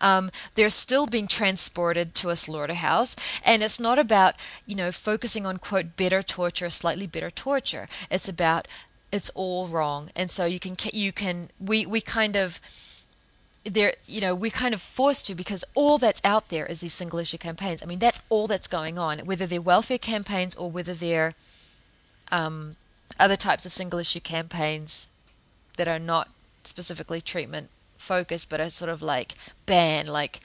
[0.00, 4.34] Um, they're still being transported to a slaughterhouse, and it's not about
[4.66, 7.88] you know focusing on quote better torture, slightly better torture.
[8.10, 8.68] It's about
[9.12, 12.60] it's all wrong, and so you can you can we we kind of
[13.64, 16.92] there you know we're kind of forced to because all that's out there is these
[16.92, 20.70] single issue campaigns i mean that's all that's going on whether they're welfare campaigns or
[20.70, 21.34] whether they're
[22.30, 22.76] um,
[23.18, 25.08] other types of single issue campaigns
[25.76, 26.28] that are not
[26.64, 29.34] specifically treatment focused but are sort of like
[29.66, 30.40] ban like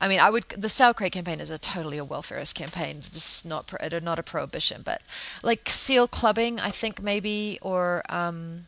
[0.00, 0.48] I mean, I would.
[0.48, 3.02] The crate campaign is a totally a welfareist campaign.
[3.06, 5.02] It's not not a prohibition, but
[5.42, 8.66] like seal clubbing, I think maybe, or um,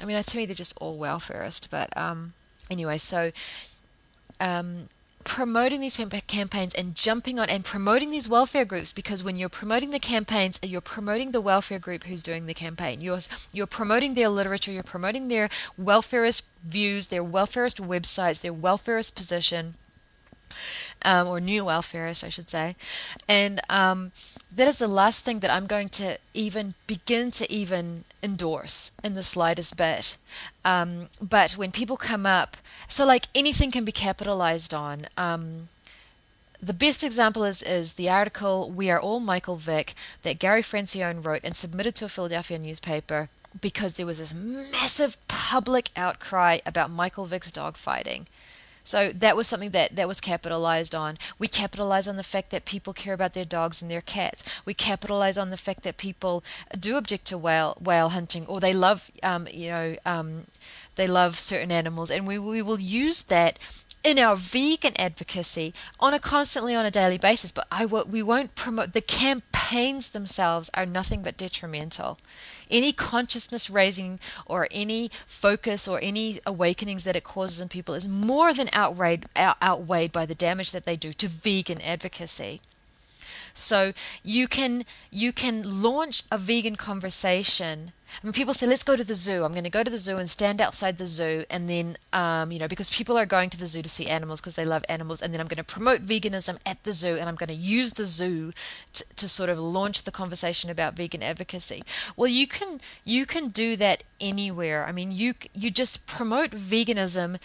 [0.00, 1.68] I mean, to me they're just all welfareist.
[1.70, 2.32] But um,
[2.70, 3.32] anyway, so
[4.40, 4.88] um,
[5.24, 5.96] promoting these
[6.26, 10.58] campaigns and jumping on and promoting these welfare groups because when you're promoting the campaigns
[10.62, 13.00] you're promoting the welfare group who's doing the campaign.
[13.00, 13.20] You're
[13.52, 15.48] you're promoting their literature you're promoting their
[15.80, 19.74] welfareist views their welfareist websites their welfareist position
[21.02, 22.76] um, or new welfareist, I should say.
[23.28, 24.12] And um,
[24.54, 29.14] that is the last thing that I'm going to even begin to even endorse in
[29.14, 30.16] the slightest bit.
[30.64, 32.56] Um, but when people come up,
[32.88, 35.06] so like anything can be capitalized on.
[35.16, 35.68] Um,
[36.62, 41.24] the best example is, is the article We Are All Michael Vick that Gary Francione
[41.24, 43.28] wrote and submitted to a Philadelphia newspaper
[43.60, 48.26] because there was this massive public outcry about Michael Vick's dogfighting.
[48.84, 51.18] So that was something that, that was capitalized on.
[51.38, 54.44] We capitalize on the fact that people care about their dogs and their cats.
[54.64, 56.42] We capitalize on the fact that people
[56.78, 60.44] do object to whale whale hunting or they love um, you know um,
[60.96, 63.58] they love certain animals, and we we will use that
[64.04, 68.56] in our vegan advocacy on a constantly on a daily basis but I we won't
[68.56, 72.18] promote the campaigns themselves are nothing but detrimental
[72.72, 78.08] any consciousness raising or any focus or any awakenings that it causes in people is
[78.08, 82.60] more than outweighed, outweighed by the damage that they do to vegan advocacy.
[83.52, 83.92] So
[84.22, 87.92] you can you can launch a vegan conversation.
[88.22, 90.18] Mean, people say, "Let's go to the zoo." I'm going to go to the zoo
[90.18, 93.58] and stand outside the zoo, and then, um, you know, because people are going to
[93.58, 96.06] the zoo to see animals because they love animals, and then I'm going to promote
[96.06, 98.52] veganism at the zoo, and I'm going to use the zoo
[98.92, 101.82] to, to sort of launch the conversation about vegan advocacy.
[102.16, 104.84] Well, you can you can do that anywhere.
[104.84, 107.38] I mean, you you just promote veganism,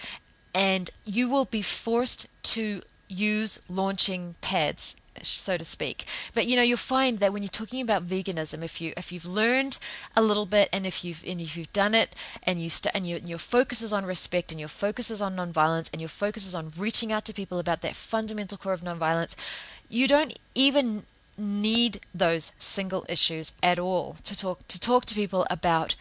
[0.53, 6.05] and you will be forced to use launching pads so to speak.
[6.34, 9.26] But you know, you'll find that when you're talking about veganism, if you if you've
[9.26, 9.78] learned
[10.15, 13.05] a little bit, and if you've and if you've done it, and you st- and,
[13.07, 16.47] you, your focus is on respect, and your focus is on nonviolence, and your focus
[16.47, 19.36] is on reaching out to people about that fundamental core of nonviolence,
[19.89, 21.03] you don't even
[21.38, 25.95] need those single issues at all to talk to talk to people about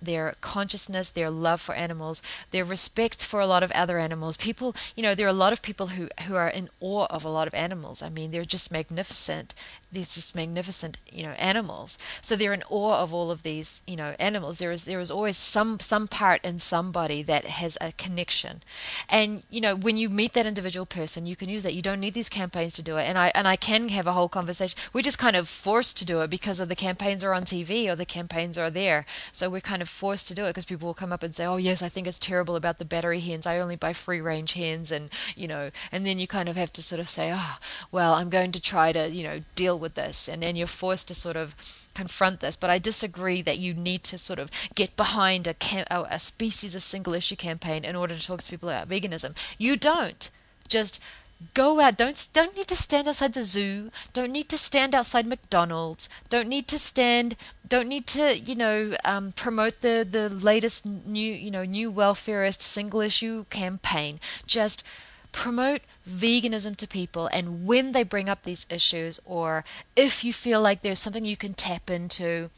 [0.00, 4.36] their consciousness, their love for animals, their respect for a lot of other animals.
[4.36, 7.24] People, you know, there are a lot of people who, who are in awe of
[7.24, 8.02] a lot of animals.
[8.02, 9.54] I mean, they're just magnificent.
[9.92, 11.98] These just magnificent, you know, animals.
[12.22, 14.58] So they're in awe of all of these, you know, animals.
[14.58, 18.62] There is there is always some some part in somebody that has a connection.
[19.08, 21.74] And, you know, when you meet that individual person, you can use that.
[21.74, 23.08] You don't need these campaigns to do it.
[23.08, 24.78] And I and I can have a whole conversation.
[24.92, 27.88] We're just kind of forced to do it because of the campaigns are on TV
[27.88, 29.04] or the campaigns are there.
[29.32, 31.44] So we're kind of forced to do it because people will come up and say,
[31.44, 33.46] "Oh yes, I think it's terrible about the battery hens.
[33.46, 36.72] I only buy free range hens," and you know, and then you kind of have
[36.74, 37.58] to sort of say, "Oh,
[37.92, 41.08] well, I'm going to try to you know deal with this," and then you're forced
[41.08, 41.54] to sort of
[41.94, 42.56] confront this.
[42.56, 46.74] But I disagree that you need to sort of get behind a, cam- a species,
[46.74, 49.34] a single issue campaign in order to talk to people about veganism.
[49.58, 50.30] You don't.
[50.68, 51.00] Just
[51.54, 51.96] go out.
[51.96, 53.90] Don't don't need to stand outside the zoo.
[54.12, 56.08] Don't need to stand outside mcdonald's.
[56.28, 57.36] Don't need to stand
[57.68, 62.62] don't need to you know um, promote the the latest new you know new welfareist
[62.62, 64.20] single issue campaign.
[64.46, 64.84] Just
[65.32, 67.28] promote veganism to people.
[67.32, 69.64] And when they bring up these issues or
[69.96, 72.50] if you feel like there's something you can tap into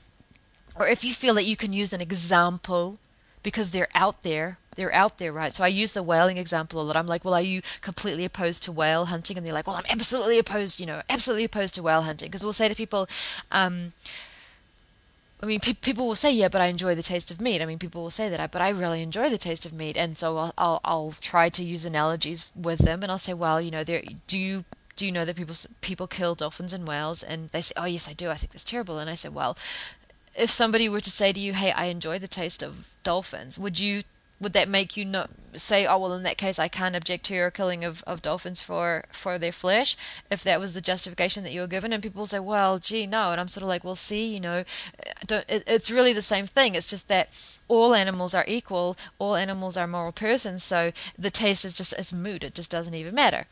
[0.74, 2.98] or if you feel that you can use an example
[3.42, 6.82] because they're out there they're out there right so i use the whaling example a
[6.82, 9.76] lot i'm like well are you completely opposed to whale hunting and they're like well
[9.76, 13.06] i'm absolutely opposed you know absolutely opposed to whale hunting because we'll say to people
[13.50, 13.92] um,
[15.42, 17.66] I mean, pe- people will say, "Yeah, but I enjoy the taste of meat." I
[17.66, 20.36] mean, people will say that, but I really enjoy the taste of meat, and so
[20.36, 23.82] I'll I'll, I'll try to use analogies with them, and I'll say, "Well, you know,
[23.82, 24.64] there do you
[24.94, 28.08] do you know that people people kill dolphins and whales?" And they say, "Oh, yes,
[28.08, 28.30] I do.
[28.30, 29.56] I think that's terrible." And I say, "Well,
[30.34, 33.78] if somebody were to say to you, "Hey, I enjoy the taste of dolphins," would
[33.78, 34.02] you
[34.42, 37.34] would that make you not say, oh well, in that case, I can't object to
[37.34, 39.96] your killing of, of dolphins for for their flesh,
[40.30, 41.92] if that was the justification that you were given?
[41.92, 44.60] And people say, well, gee, no, and I'm sort of like, well, see, you know,
[44.98, 46.74] uh, don't, it, it's really the same thing.
[46.74, 47.30] It's just that
[47.68, 52.12] all animals are equal, all animals are moral persons, so the taste is just it's
[52.12, 52.42] moot.
[52.44, 53.46] It just doesn't even matter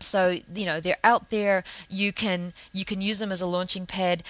[0.00, 3.86] so you know they're out there you can you can use them as a launching
[3.86, 4.22] pad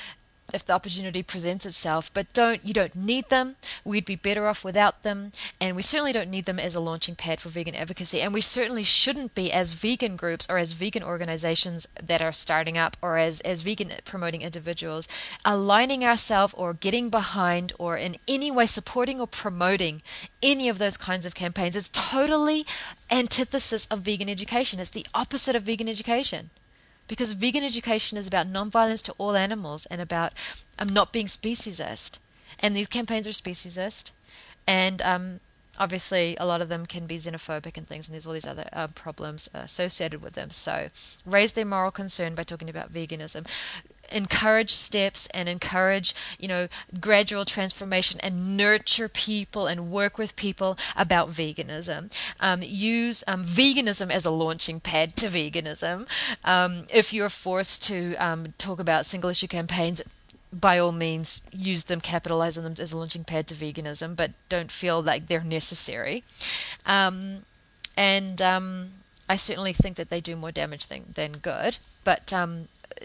[0.53, 3.57] if the opportunity presents itself, but don't you don't need them.
[3.85, 7.15] We'd be better off without them, and we certainly don't need them as a launching
[7.15, 8.21] pad for vegan advocacy.
[8.21, 12.77] And we certainly shouldn't be as vegan groups or as vegan organizations that are starting
[12.79, 15.09] up or as as vegan promoting individuals
[15.45, 20.03] aligning ourselves or getting behind or in any way supporting or promoting
[20.43, 21.77] any of those kinds of campaigns.
[21.77, 22.67] It's totally
[23.11, 24.81] antithesis of vegan education.
[24.81, 26.51] It's the opposite of vegan education
[27.09, 30.33] because vegan education is about nonviolence to all animals and about
[30.79, 32.19] um, not being speciesist.
[32.61, 34.13] And these campaigns are speciesist,
[34.67, 35.41] and um,
[35.79, 38.69] obviously a lot of them can be xenophobic and things, and there's all these other
[38.73, 40.51] uh, problems associated with them.
[40.51, 40.89] So
[41.27, 43.47] raise their moral concern by talking about veganism
[44.13, 46.69] encourage steps and encourage, you know,
[47.01, 52.13] gradual transformation and nurture people and work with people about veganism.
[52.41, 56.07] Um, use um, veganism as a launching pad to veganism.
[56.45, 60.03] Um, if you're forced to um, talk about single issue campaigns,
[60.53, 64.31] by all means, use them, capitalize on them as a launching pad to veganism, but
[64.49, 66.23] don't feel like they're necessary.
[66.87, 67.41] Um,
[67.97, 68.91] and um,
[69.29, 71.79] I certainly think that they do more damage than, than good.
[72.05, 72.33] But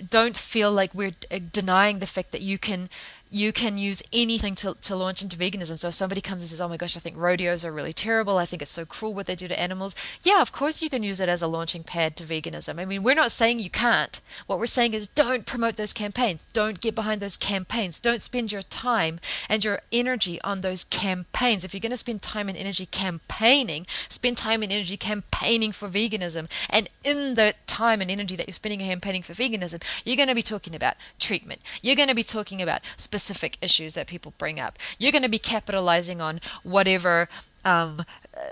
[0.08, 2.90] don't feel like we're uh, denying the fact that you can
[3.32, 5.78] you can use anything to, to launch into veganism.
[5.78, 8.38] So if somebody comes and says, "Oh my gosh, I think rodeos are really terrible.
[8.38, 11.04] I think it's so cruel what they do to animals," yeah, of course you can
[11.04, 12.80] use it as a launching pad to veganism.
[12.80, 14.20] I mean, we're not saying you can't.
[14.48, 16.44] What we're saying is, don't promote those campaigns.
[16.54, 18.00] Don't get behind those campaigns.
[18.00, 21.64] Don't spend your time and your energy on those campaigns.
[21.64, 25.88] If you're going to spend time and energy campaigning, spend time and energy campaigning for
[25.88, 26.50] veganism.
[26.70, 30.36] And in the time and energy that you're spending campaigning for veganism, you're going to
[30.36, 31.62] be talking about treatment.
[31.82, 34.80] You're going to be talking about specific specific issues that people bring up.
[34.98, 37.28] You're going to be capitalizing on whatever
[37.66, 38.06] um,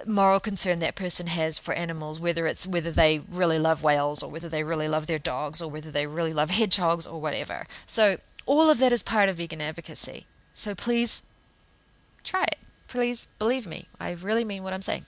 [0.06, 4.30] moral concern that person has for animals, whether it's whether they really love whales or
[4.30, 7.66] whether they really love their dogs or whether they really love hedgehogs or whatever.
[7.86, 10.26] So all of that is part of vegan advocacy.
[10.54, 11.24] So please
[12.24, 12.58] try it.
[12.88, 13.88] Please believe me.
[14.00, 15.06] I really mean what I'm saying.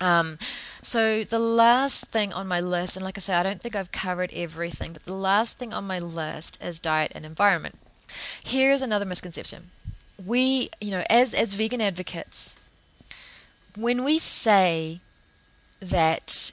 [0.00, 0.38] Um,
[0.82, 3.92] so the last thing on my list, and like I say, I don't think I've
[3.92, 7.76] covered everything, but the last thing on my list is diet and environment.
[8.44, 9.70] Here's another misconception.
[10.24, 12.56] We, you know, as as vegan advocates,
[13.76, 15.00] when we say
[15.80, 16.52] that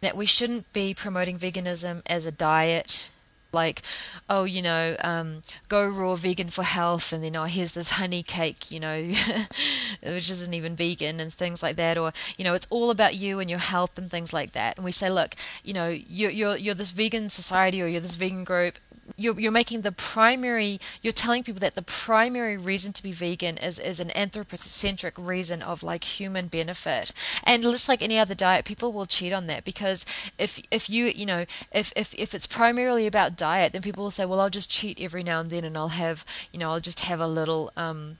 [0.00, 3.10] that we shouldn't be promoting veganism as a diet
[3.52, 3.82] like,
[4.30, 8.22] oh, you know, um, go raw vegan for health, and then oh, here's this honey
[8.22, 9.12] cake, you know,
[10.02, 13.40] which isn't even vegan, and things like that, or you know, it's all about you
[13.40, 14.76] and your health and things like that.
[14.76, 18.14] And we say, look, you know, you're you're, you're this vegan society or you're this
[18.14, 18.78] vegan group,
[19.16, 23.56] you're, you're making the primary you're telling people that the primary reason to be vegan
[23.58, 27.12] is is an anthropocentric reason of like human benefit.
[27.44, 30.04] And just like any other diet people will cheat on that because
[30.38, 34.10] if if you you know if if if it's primarily about diet then people will
[34.10, 36.80] say well I'll just cheat every now and then and I'll have you know I'll
[36.80, 38.18] just have a little um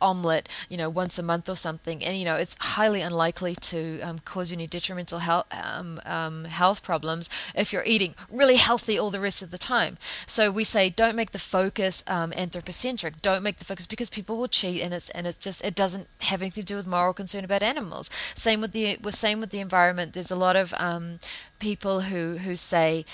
[0.00, 4.00] omelette, you know, once a month or something, and you know, it's highly unlikely to
[4.00, 8.98] um, cause you any detrimental health um, um, health problems if you're eating really healthy
[8.98, 9.98] all the rest of the time.
[10.26, 13.22] So we say don't make the focus um, anthropocentric.
[13.22, 16.08] Don't make the focus because people will cheat, and it's and it's just it doesn't
[16.20, 18.10] have anything to do with moral concern about animals.
[18.34, 20.12] Same with the same with the environment.
[20.12, 21.18] There's a lot of um,
[21.58, 23.04] people who who say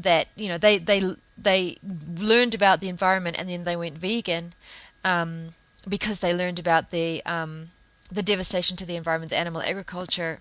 [0.00, 1.76] that you know they they they
[2.18, 4.52] learned about the environment and then they went vegan
[5.04, 5.54] um,
[5.88, 7.68] because they learned about the um,
[8.10, 10.40] the devastation to the environment, the animal agriculture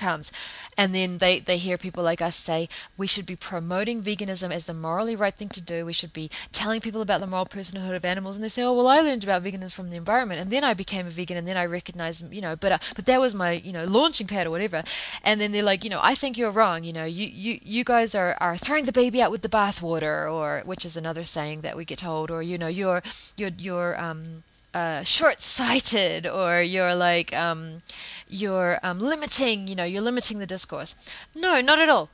[0.00, 0.32] comes.
[0.76, 4.64] And then they, they hear people like us say, we should be promoting veganism as
[4.64, 5.84] the morally right thing to do.
[5.84, 8.36] We should be telling people about the moral personhood of animals.
[8.36, 10.40] And they say, oh, well, I learned about veganism from the environment.
[10.40, 13.06] And then I became a vegan and then I recognized, you know, but, uh, but
[13.06, 14.82] that was my, you know, launching pad or whatever.
[15.22, 16.82] And then they're like, you know, I think you're wrong.
[16.82, 20.32] You know, you, you, you guys are, are throwing the baby out with the bathwater
[20.32, 23.02] or, which is another saying that we get told, or, you know, you're,
[23.36, 24.44] you're, you're, um,
[24.74, 27.82] uh, short-sighted or you're like um,
[28.28, 30.94] you're um, limiting you know you're limiting the discourse.
[31.34, 32.08] No not at all.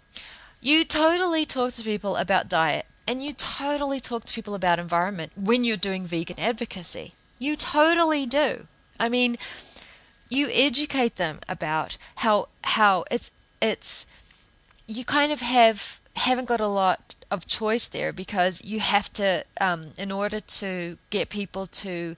[0.61, 5.33] You totally talk to people about diet and you totally talk to people about environment
[5.37, 7.13] when you're doing vegan advocacy.
[7.39, 8.67] You totally do.
[8.99, 9.37] I mean
[10.29, 13.31] you educate them about how how it's
[13.61, 14.07] it's
[14.87, 19.45] you kind of have haven't got a lot of choice there because you have to
[19.61, 22.17] um, in order to get people to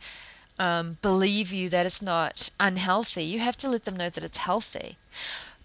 [0.58, 4.38] um, believe you that it's not unhealthy, you have to let them know that it's
[4.38, 4.96] healthy.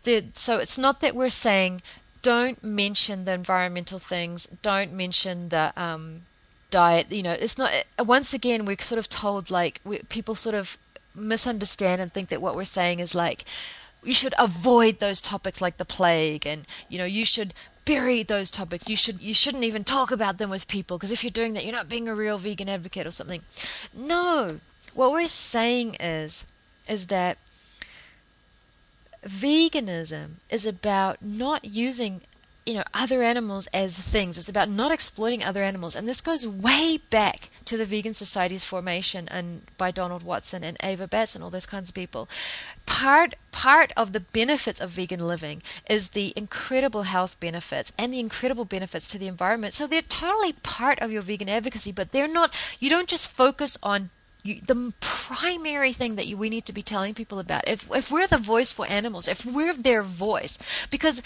[0.04, 1.82] The, so it's not that we're saying
[2.22, 6.22] don't mention the environmental things, don't mention the um,
[6.72, 7.12] diet.
[7.12, 7.72] You know, it's not.
[8.00, 10.78] Once again, we're sort of told like we, people sort of
[11.14, 13.44] misunderstand and think that what we're saying is like
[14.04, 17.54] you should avoid those topics like the plague, and you know you should
[17.86, 18.90] bury those topics.
[18.90, 21.64] You should you shouldn't even talk about them with people because if you're doing that,
[21.64, 23.42] you're not being a real vegan advocate or something.
[23.94, 24.60] No,
[24.94, 26.46] what we're saying is
[26.88, 27.38] is that
[29.26, 32.22] veganism is about not using
[32.66, 34.38] you know other animals as things.
[34.38, 35.96] It's about not exploiting other animals.
[35.96, 40.78] And this goes way back to the vegan society's formation and by Donald Watson and
[40.84, 42.30] Ava Betts and all those kinds of people.
[42.86, 48.20] Part part of the benefits of vegan living is the incredible health benefits and the
[48.20, 49.74] incredible benefits to the environment.
[49.74, 53.78] So they're totally part of your vegan advocacy but they're not you don't just focus
[53.84, 54.10] on
[54.44, 58.12] you, the primary thing that you, we need to be telling people about, if if
[58.12, 60.58] we're the voice for animals, if we're their voice,
[60.90, 61.22] because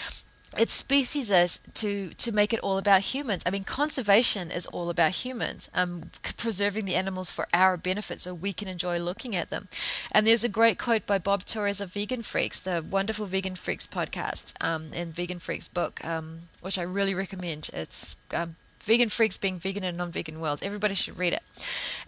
[0.56, 3.42] it's speciesist to to make it all about humans.
[3.44, 8.34] I mean, conservation is all about humans, um, preserving the animals for our benefit, so
[8.34, 9.68] we can enjoy looking at them.
[10.10, 13.86] And there's a great quote by Bob Torres of Vegan Freaks, the wonderful Vegan Freaks
[13.86, 17.68] podcast, um, and Vegan Freaks book, um, which I really recommend.
[17.74, 18.56] It's um,
[18.88, 20.60] vegan freaks being vegan in a non-vegan World.
[20.62, 21.42] Everybody should read it.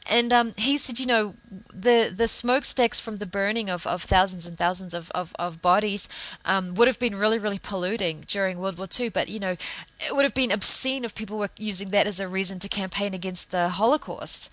[0.08, 1.34] And um, he said, you know,
[1.72, 6.08] the the smokestacks from the burning of, of thousands and thousands of of, of bodies
[6.44, 9.10] um, would have been really really polluting during World War II.
[9.10, 9.56] But you know,
[10.06, 13.14] it would have been obscene if people were using that as a reason to campaign
[13.14, 14.50] against the Holocaust.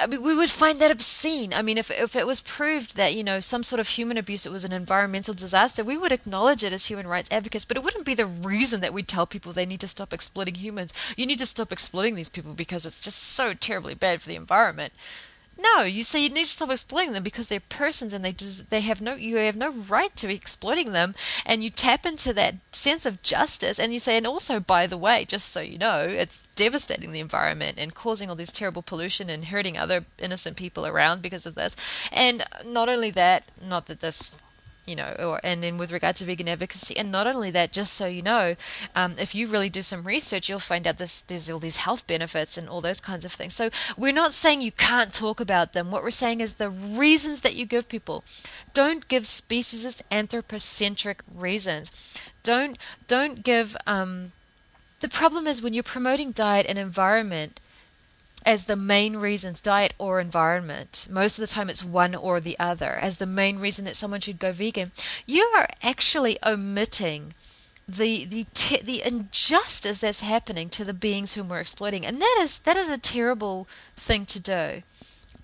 [0.00, 1.52] I mean, we would find that obscene.
[1.52, 4.46] I mean, if if it was proved that you know some sort of human abuse,
[4.46, 7.64] it was an environmental disaster, we would acknowledge it as human rights advocates.
[7.64, 10.54] But it wouldn't be the reason that we tell people they need to stop exploiting
[10.54, 10.94] humans.
[11.16, 14.36] You need to stop exploiting these people because it's just so terribly bad for the
[14.36, 14.92] environment.
[15.60, 18.70] No, you say you need to stop exploiting them because they're persons and they just
[18.70, 22.32] they have no you have no right to be exploiting them and you tap into
[22.34, 25.76] that sense of justice and you say and also by the way, just so you
[25.76, 30.56] know, it's devastating the environment and causing all this terrible pollution and hurting other innocent
[30.56, 31.74] people around because of this.
[32.12, 34.36] And not only that, not that this
[34.88, 37.92] you know, or and then with regard to vegan advocacy, and not only that, just
[37.92, 38.56] so you know,
[38.94, 42.06] um, if you really do some research, you'll find out this there's all these health
[42.06, 43.54] benefits and all those kinds of things.
[43.54, 45.90] So we're not saying you can't talk about them.
[45.90, 48.24] What we're saying is the reasons that you give people.
[48.72, 51.92] Don't give speciesist anthropocentric reasons.
[52.42, 53.76] Don't don't give.
[53.86, 54.32] Um,
[55.00, 57.60] the problem is when you're promoting diet and environment
[58.48, 61.06] as the main reasons diet or environment.
[61.10, 62.92] Most of the time it's one or the other.
[62.94, 64.90] As the main reason that someone should go vegan
[65.26, 67.34] you are actually omitting
[67.86, 72.06] the the te- the injustice that's happening to the beings whom we're exploiting.
[72.06, 74.82] And that is that is a terrible thing to do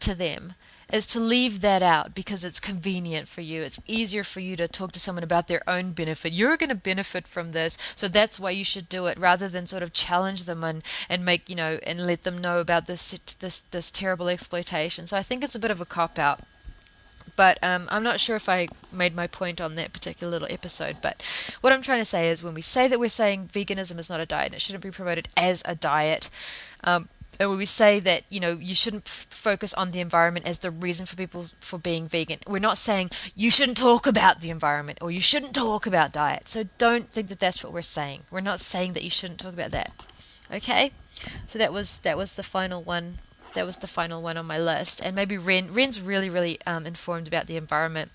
[0.00, 0.54] to them
[0.92, 3.62] is to leave that out because it's convenient for you.
[3.62, 6.32] It's easier for you to talk to someone about their own benefit.
[6.32, 9.66] You're going to benefit from this, so that's why you should do it rather than
[9.66, 13.12] sort of challenge them and, and make, you know, and let them know about this
[13.40, 15.06] this this terrible exploitation.
[15.06, 16.40] So I think it's a bit of a cop out.
[17.36, 20.98] But um, I'm not sure if I made my point on that particular little episode.
[21.02, 21.22] But
[21.60, 24.20] what I'm trying to say is when we say that we're saying veganism is not
[24.20, 26.30] a diet and it shouldn't be promoted as a diet,
[26.84, 27.08] um,
[27.40, 30.70] and we say that you know you shouldn't f- focus on the environment as the
[30.70, 32.38] reason for people for being vegan.
[32.46, 36.48] We're not saying you shouldn't talk about the environment or you shouldn't talk about diet.
[36.48, 38.22] So don't think that that's what we're saying.
[38.30, 39.92] We're not saying that you shouldn't talk about that.
[40.52, 40.92] Okay?
[41.46, 43.18] So that was that was the final one.
[43.54, 45.00] That was the final one on my list.
[45.04, 48.10] And maybe Ren Ren's really really um, informed about the environment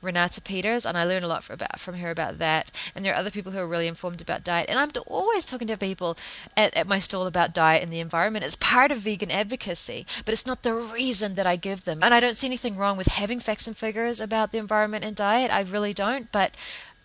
[0.00, 2.70] Renata Peters, and I learn a lot from, about, from her about that.
[2.94, 4.68] And there are other people who are really informed about diet.
[4.68, 6.16] And I'm always talking to people
[6.56, 8.44] at, at my stall about diet and the environment.
[8.44, 12.02] It's part of vegan advocacy, but it's not the reason that I give them.
[12.02, 15.16] And I don't see anything wrong with having facts and figures about the environment and
[15.16, 15.50] diet.
[15.52, 16.30] I really don't.
[16.30, 16.52] But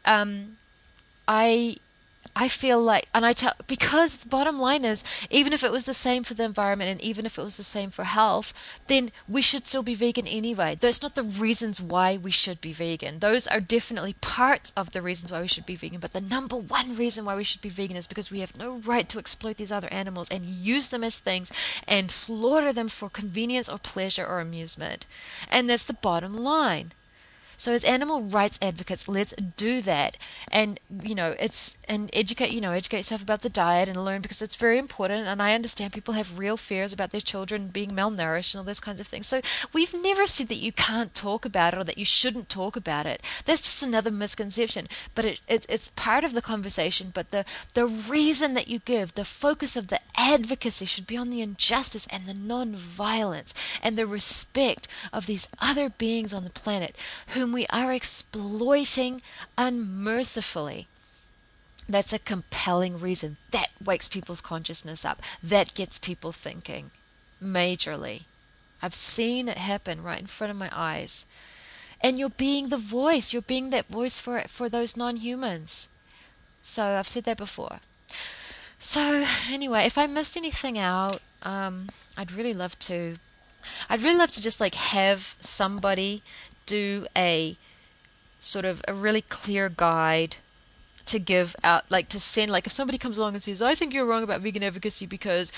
[0.06, 0.58] um,
[1.28, 1.78] I
[2.36, 5.86] I feel like, and I tell, because the bottom line is, even if it was
[5.86, 8.54] the same for the environment and even if it was the same for health,
[8.88, 10.76] then we should still be vegan anyway.
[10.80, 13.20] That's not the reasons why we should be vegan.
[13.20, 16.00] Those are definitely parts of the reasons why we should be vegan.
[16.00, 18.78] But the number one reason why we should be vegan is because we have no
[18.78, 21.52] right to exploit these other animals and use them as things
[21.88, 25.06] and slaughter them for convenience or pleasure or amusement.
[25.52, 26.94] And that's the bottom line.
[27.64, 30.18] So as animal rights advocates, let's do that.
[30.52, 34.22] And you know, it's and educate, you know, educate yourself about the diet and learn
[34.22, 35.28] because it's very important.
[35.28, 38.82] And I understand people have real fears about their children being malnourished and all those
[38.82, 39.28] kinds of things.
[39.28, 39.40] So
[39.72, 43.06] we've never said that you can't talk about it or that you shouldn't talk about
[43.06, 43.22] it.
[43.46, 44.90] That's just another misconception.
[45.16, 47.12] But it, it it's part of the conversation.
[47.14, 47.46] But the
[47.76, 52.08] the reason that you give, the focus of the advocacy should be on the injustice
[52.08, 56.98] and the non-violence and the respect of these other beings on the planet
[57.30, 59.22] whom we are exploiting
[59.58, 60.88] unmercifully.
[61.88, 63.38] That's a compelling reason.
[63.52, 65.22] That wakes people's consciousness up.
[65.42, 66.92] That gets people thinking
[67.42, 68.24] majorly.
[68.82, 71.26] I've seen it happen right in front of my eyes.
[72.02, 73.32] And you're being the voice.
[73.32, 75.90] You're being that voice for for those non-humans.
[76.62, 77.80] So I've said that before.
[78.80, 81.88] So anyway, if I missed anything out, um,
[82.18, 83.18] I'd really love to.
[83.90, 86.22] I'd really love to just like have somebody
[86.66, 87.58] do a
[88.40, 90.38] sort of a really clear guide
[91.06, 93.94] to give out, like to send, like if somebody comes along and says, I think
[93.94, 95.52] you're wrong about vegan advocacy because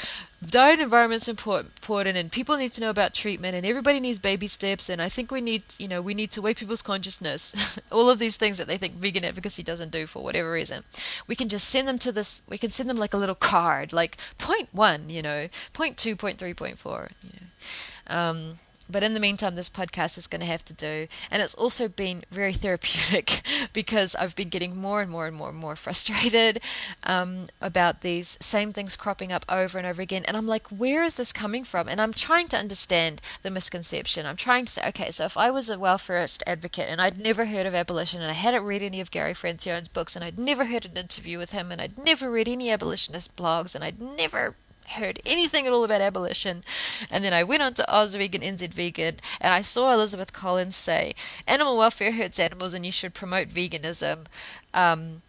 [0.44, 4.48] diet and environment's important and people need to know about treatment and everybody needs baby
[4.48, 7.80] steps and I think we need, you know, we need to wake people's consciousness.
[7.92, 10.84] All of these things that they think vegan advocacy doesn't do for whatever reason.
[11.28, 13.94] We can just send them to this, we can send them like a little card,
[13.94, 18.18] like point one, you know, point two, point three, point four, you know.
[18.18, 21.08] Um, but in the meantime, this podcast is going to have to do.
[21.32, 23.42] And it's also been very therapeutic
[23.74, 26.62] because I've been getting more and more and more and more frustrated
[27.04, 30.24] um, about these same things cropping up over and over again.
[30.26, 31.88] And I'm like, where is this coming from?
[31.88, 34.26] And I'm trying to understand the misconception.
[34.26, 37.46] I'm trying to say, okay, so if I was a welfareist advocate and I'd never
[37.46, 40.66] heard of abolition and I hadn't read any of Gary Francione's books and I'd never
[40.66, 44.56] heard an interview with him and I'd never read any abolitionist blogs and I'd never
[44.90, 46.64] heard anything at all about abolition.
[47.12, 50.76] And then I went on to Oz Vegan, NZ Vegan, and I saw Elizabeth Collins
[50.76, 51.14] say,
[51.48, 54.26] Animal welfare hurts animals and you should promote veganism.
[54.74, 55.22] Um,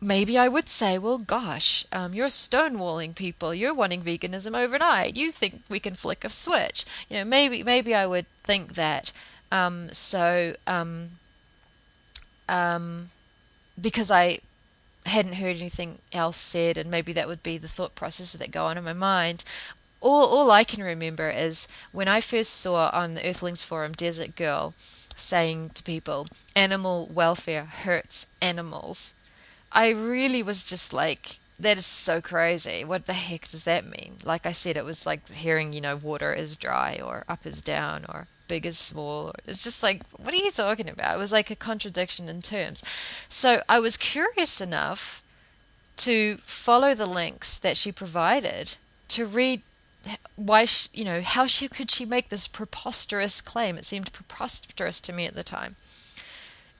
[0.00, 3.54] maybe I would say, well, gosh, um, you're stonewalling people.
[3.54, 5.16] You're wanting veganism overnight.
[5.16, 6.84] You think we can flick a switch.
[7.08, 9.12] You know, maybe maybe I would think that.
[9.50, 11.18] Um, so, um,
[12.48, 13.10] um,
[13.80, 14.40] because I
[15.06, 18.66] hadn't heard anything else said, and maybe that would be the thought processes that go
[18.66, 19.44] on in my mind.
[20.00, 24.36] All, all I can remember is when I first saw on the Earthlings Forum Desert
[24.36, 24.74] Girl
[25.16, 26.26] saying to people,
[26.56, 29.14] animal welfare hurts animals.
[29.70, 32.84] I really was just like, that is so crazy.
[32.84, 34.16] What the heck does that mean?
[34.24, 37.60] Like I said, it was like hearing, you know, water is dry or up is
[37.60, 39.32] down or big as small.
[39.46, 41.16] It's just like, what are you talking about?
[41.16, 42.82] It was like a contradiction in terms.
[43.28, 45.22] So I was curious enough
[45.98, 48.76] to follow the links that she provided
[49.08, 49.62] to read
[50.34, 55.00] why she, you know how she could she make this preposterous claim it seemed preposterous
[55.00, 55.76] to me at the time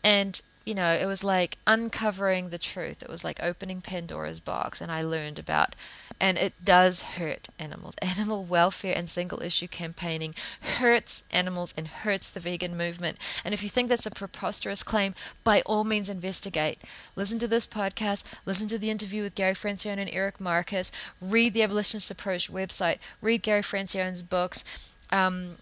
[0.03, 3.03] and you know, it was like uncovering the truth.
[3.03, 5.75] It was like opening Pandora's box, and I learned about,
[6.23, 7.97] and it does hurt animals.
[8.01, 10.37] Animal welfare and single issue campaigning
[10.79, 13.19] hurts animals and hurts the vegan movement.
[13.45, 16.79] And if you think that's a preposterous claim, by all means investigate.
[17.17, 21.55] Listen to this podcast, listen to the interview with Gary Francione and Erik Marcus, read
[21.55, 24.63] the Abolitionist Approach website, read Gary Francione's books.
[25.11, 25.57] Um,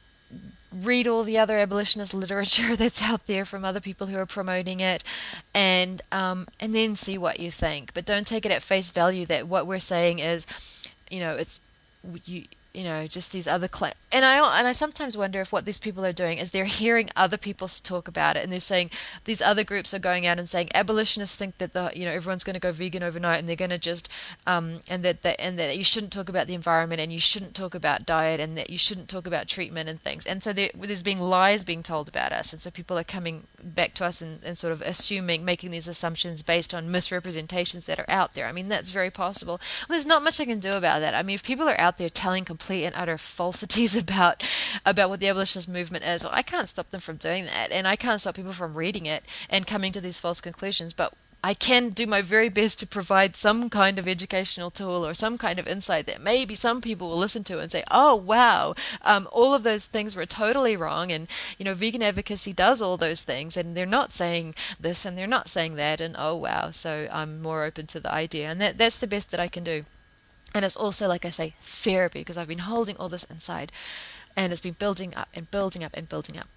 [0.73, 4.81] read all the other abolitionist literature that's out there from other people who are promoting
[4.81, 5.05] it,
[5.55, 7.93] and um, and then see what you think.
[7.95, 10.47] But don't take it at face value that what we're saying is,
[11.11, 11.61] you know, it's
[12.25, 15.65] you you know, just these other cl- and I and I sometimes wonder if what
[15.65, 18.91] these people are doing is they're hearing other people talk about it, and they're saying
[19.25, 22.45] these other groups are going out and saying abolitionists think that the you know everyone's
[22.45, 24.09] going to go vegan overnight, and they're going to just
[24.47, 27.55] um and that, that and that you shouldn't talk about the environment, and you shouldn't
[27.55, 30.71] talk about diet, and that you shouldn't talk about treatment and things, and so there,
[30.75, 34.21] there's being lies being told about us, and so people are coming back to us
[34.21, 38.47] and, and sort of assuming, making these assumptions based on misrepresentations that are out there.
[38.47, 39.61] I mean that's very possible.
[39.89, 41.15] Well, there's not much I can do about that.
[41.15, 44.43] I mean if people are out there telling complete and utter falsities about
[44.85, 46.25] about what the abolitionist movement is.
[46.25, 49.07] Well, I can't stop them from doing that, and I can't stop people from reading
[49.07, 50.93] it and coming to these false conclusions.
[50.93, 51.13] But
[51.43, 55.39] I can do my very best to provide some kind of educational tool or some
[55.39, 59.27] kind of insight that maybe some people will listen to and say, "Oh, wow, um,
[59.33, 61.29] all of those things were totally wrong." And
[61.59, 65.27] you know, vegan advocacy does all those things, and they're not saying this and they're
[65.27, 68.77] not saying that, and oh wow, so I'm more open to the idea, and that
[68.77, 69.85] that's the best that I can do.
[70.55, 73.73] And it's also, like I say, therapy because I've been holding all this inside,
[74.37, 76.49] and it's been building up and building up and building up.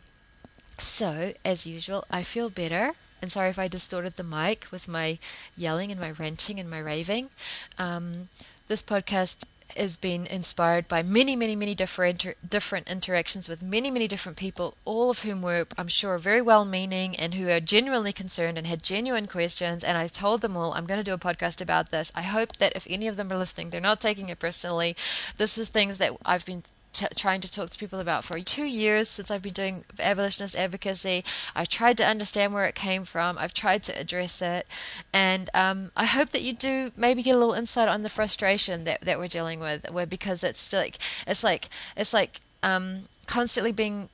[0.78, 2.94] So, as usual, I feel better.
[3.24, 5.18] And sorry if I distorted the mic with my
[5.56, 7.30] yelling and my ranting and my raving.
[7.78, 8.28] Um,
[8.68, 9.46] this podcast
[9.78, 14.76] has been inspired by many, many, many different different interactions with many, many different people,
[14.84, 18.84] all of whom were, I'm sure, very well-meaning and who are genuinely concerned and had
[18.84, 19.86] genuine questions.
[19.86, 22.12] And I told them all, I'm going to do a podcast about this.
[22.14, 24.98] I hope that if any of them are listening, they're not taking it personally.
[25.38, 26.64] This is things that I've been
[26.94, 30.56] t- trying to talk to people about for two years since I've been doing abolitionist
[30.56, 31.24] advocacy.
[31.56, 33.38] I've tried to understand where it came from.
[33.38, 34.68] I've tried to address it,
[35.12, 38.84] and um, I hope that you do maybe get a little insight on the frustration
[38.86, 43.72] that, that we're dealing with, where because it's like it's like it's like um, constantly
[43.72, 44.10] being,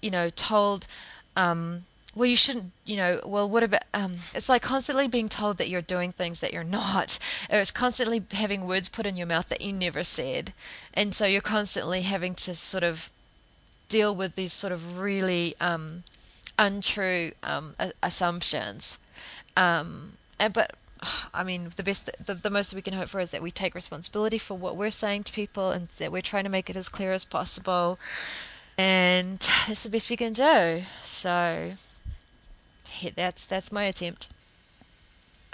[0.00, 0.86] you know, told.
[1.36, 1.84] Um,
[2.16, 5.68] well, you shouldn't, you know, well, what about, um, it's like constantly being told that
[5.68, 7.18] you're doing things that you're not,
[7.50, 10.54] or it's constantly having words put in your mouth that you never said.
[10.94, 13.10] And so you're constantly having to sort of
[13.90, 16.04] deal with these sort of really um,
[16.58, 18.98] untrue um, assumptions.
[19.54, 20.74] Um, and, but
[21.34, 23.50] I mean, the best, the, the most that we can hope for is that we
[23.50, 26.76] take responsibility for what we're saying to people and that we're trying to make it
[26.76, 27.98] as clear as possible.
[28.78, 29.38] And
[29.68, 30.82] that's the best you can do.
[31.02, 31.72] So,
[33.14, 34.28] that's that's my attempt.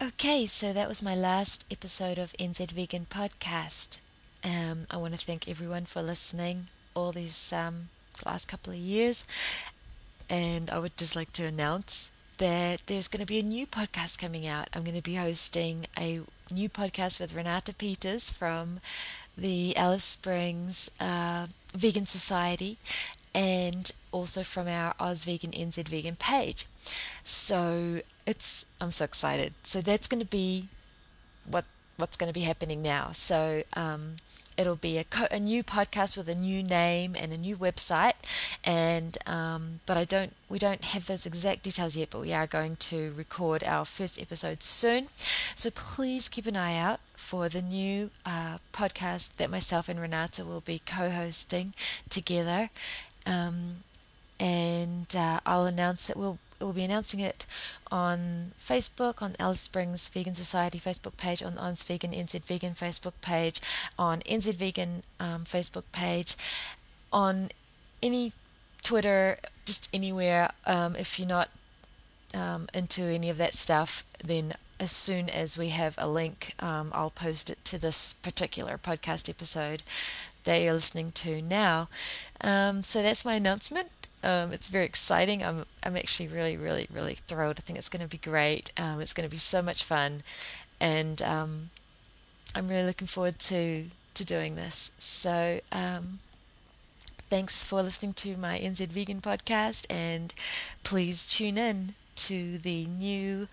[0.00, 4.00] Okay, so that was my last episode of NZ Vegan Podcast.
[4.42, 7.88] Um, I want to thank everyone for listening all these um,
[8.26, 9.24] last couple of years,
[10.28, 14.18] and I would just like to announce that there's going to be a new podcast
[14.18, 14.68] coming out.
[14.74, 16.20] I'm going to be hosting a
[16.50, 18.80] new podcast with Renata Peters from
[19.38, 22.78] the Alice Springs uh, Vegan Society,
[23.34, 26.66] and also from our Oz Vegan NZ Vegan page.
[27.24, 29.54] So it's I'm so excited.
[29.62, 30.68] So that's going to be
[31.48, 31.64] what
[31.96, 33.10] what's going to be happening now.
[33.12, 34.16] So um,
[34.56, 38.14] it'll be a, co- a new podcast with a new name and a new website
[38.64, 42.46] and um, but I don't we don't have those exact details yet but we are
[42.46, 45.08] going to record our first episode soon
[45.54, 50.44] so please keep an eye out for the new uh, podcast that myself and Renata
[50.44, 51.72] will be co-hosting
[52.08, 52.70] together
[53.26, 53.76] um,
[54.38, 56.16] and uh, I'll announce it.
[56.16, 57.44] We'll we'll be announcing it
[57.90, 63.14] on Facebook, on Alice Springs Vegan Society Facebook page, on Oz Vegan NZ Vegan Facebook
[63.20, 63.60] page,
[63.98, 66.36] on NZ Vegan um, Facebook page,
[67.12, 67.50] on
[68.02, 68.32] any
[68.82, 70.50] Twitter, just anywhere.
[70.66, 71.50] Um, if you're not
[72.34, 76.90] um, into any of that stuff, then as soon as we have a link, um,
[76.92, 79.82] I'll post it to this particular podcast episode
[80.44, 81.88] that you're listening to now.
[82.40, 83.88] Um, so that's my announcement.
[84.24, 85.42] Um, it's very exciting.
[85.42, 87.56] I'm I'm actually really really really thrilled.
[87.58, 88.72] I think it's going to be great.
[88.76, 90.22] Um, it's going to be so much fun,
[90.80, 91.70] and um,
[92.54, 94.92] I'm really looking forward to to doing this.
[94.98, 96.20] So um,
[97.30, 100.32] thanks for listening to my NZ Vegan podcast, and
[100.84, 103.48] please tune in to the new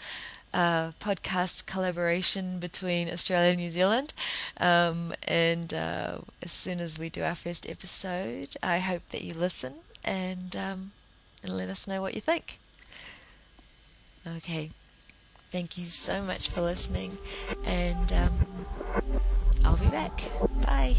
[0.54, 4.14] podcast collaboration between Australia and New Zealand.
[4.58, 9.34] Um, and uh, as soon as we do our first episode, I hope that you
[9.34, 10.92] listen and, um,
[11.44, 12.60] and let us know what you think.
[14.28, 14.72] Okay.
[15.52, 17.18] Thank you so much for listening,
[17.66, 18.66] and um,
[19.66, 20.22] I'll be back.
[20.64, 20.96] Bye.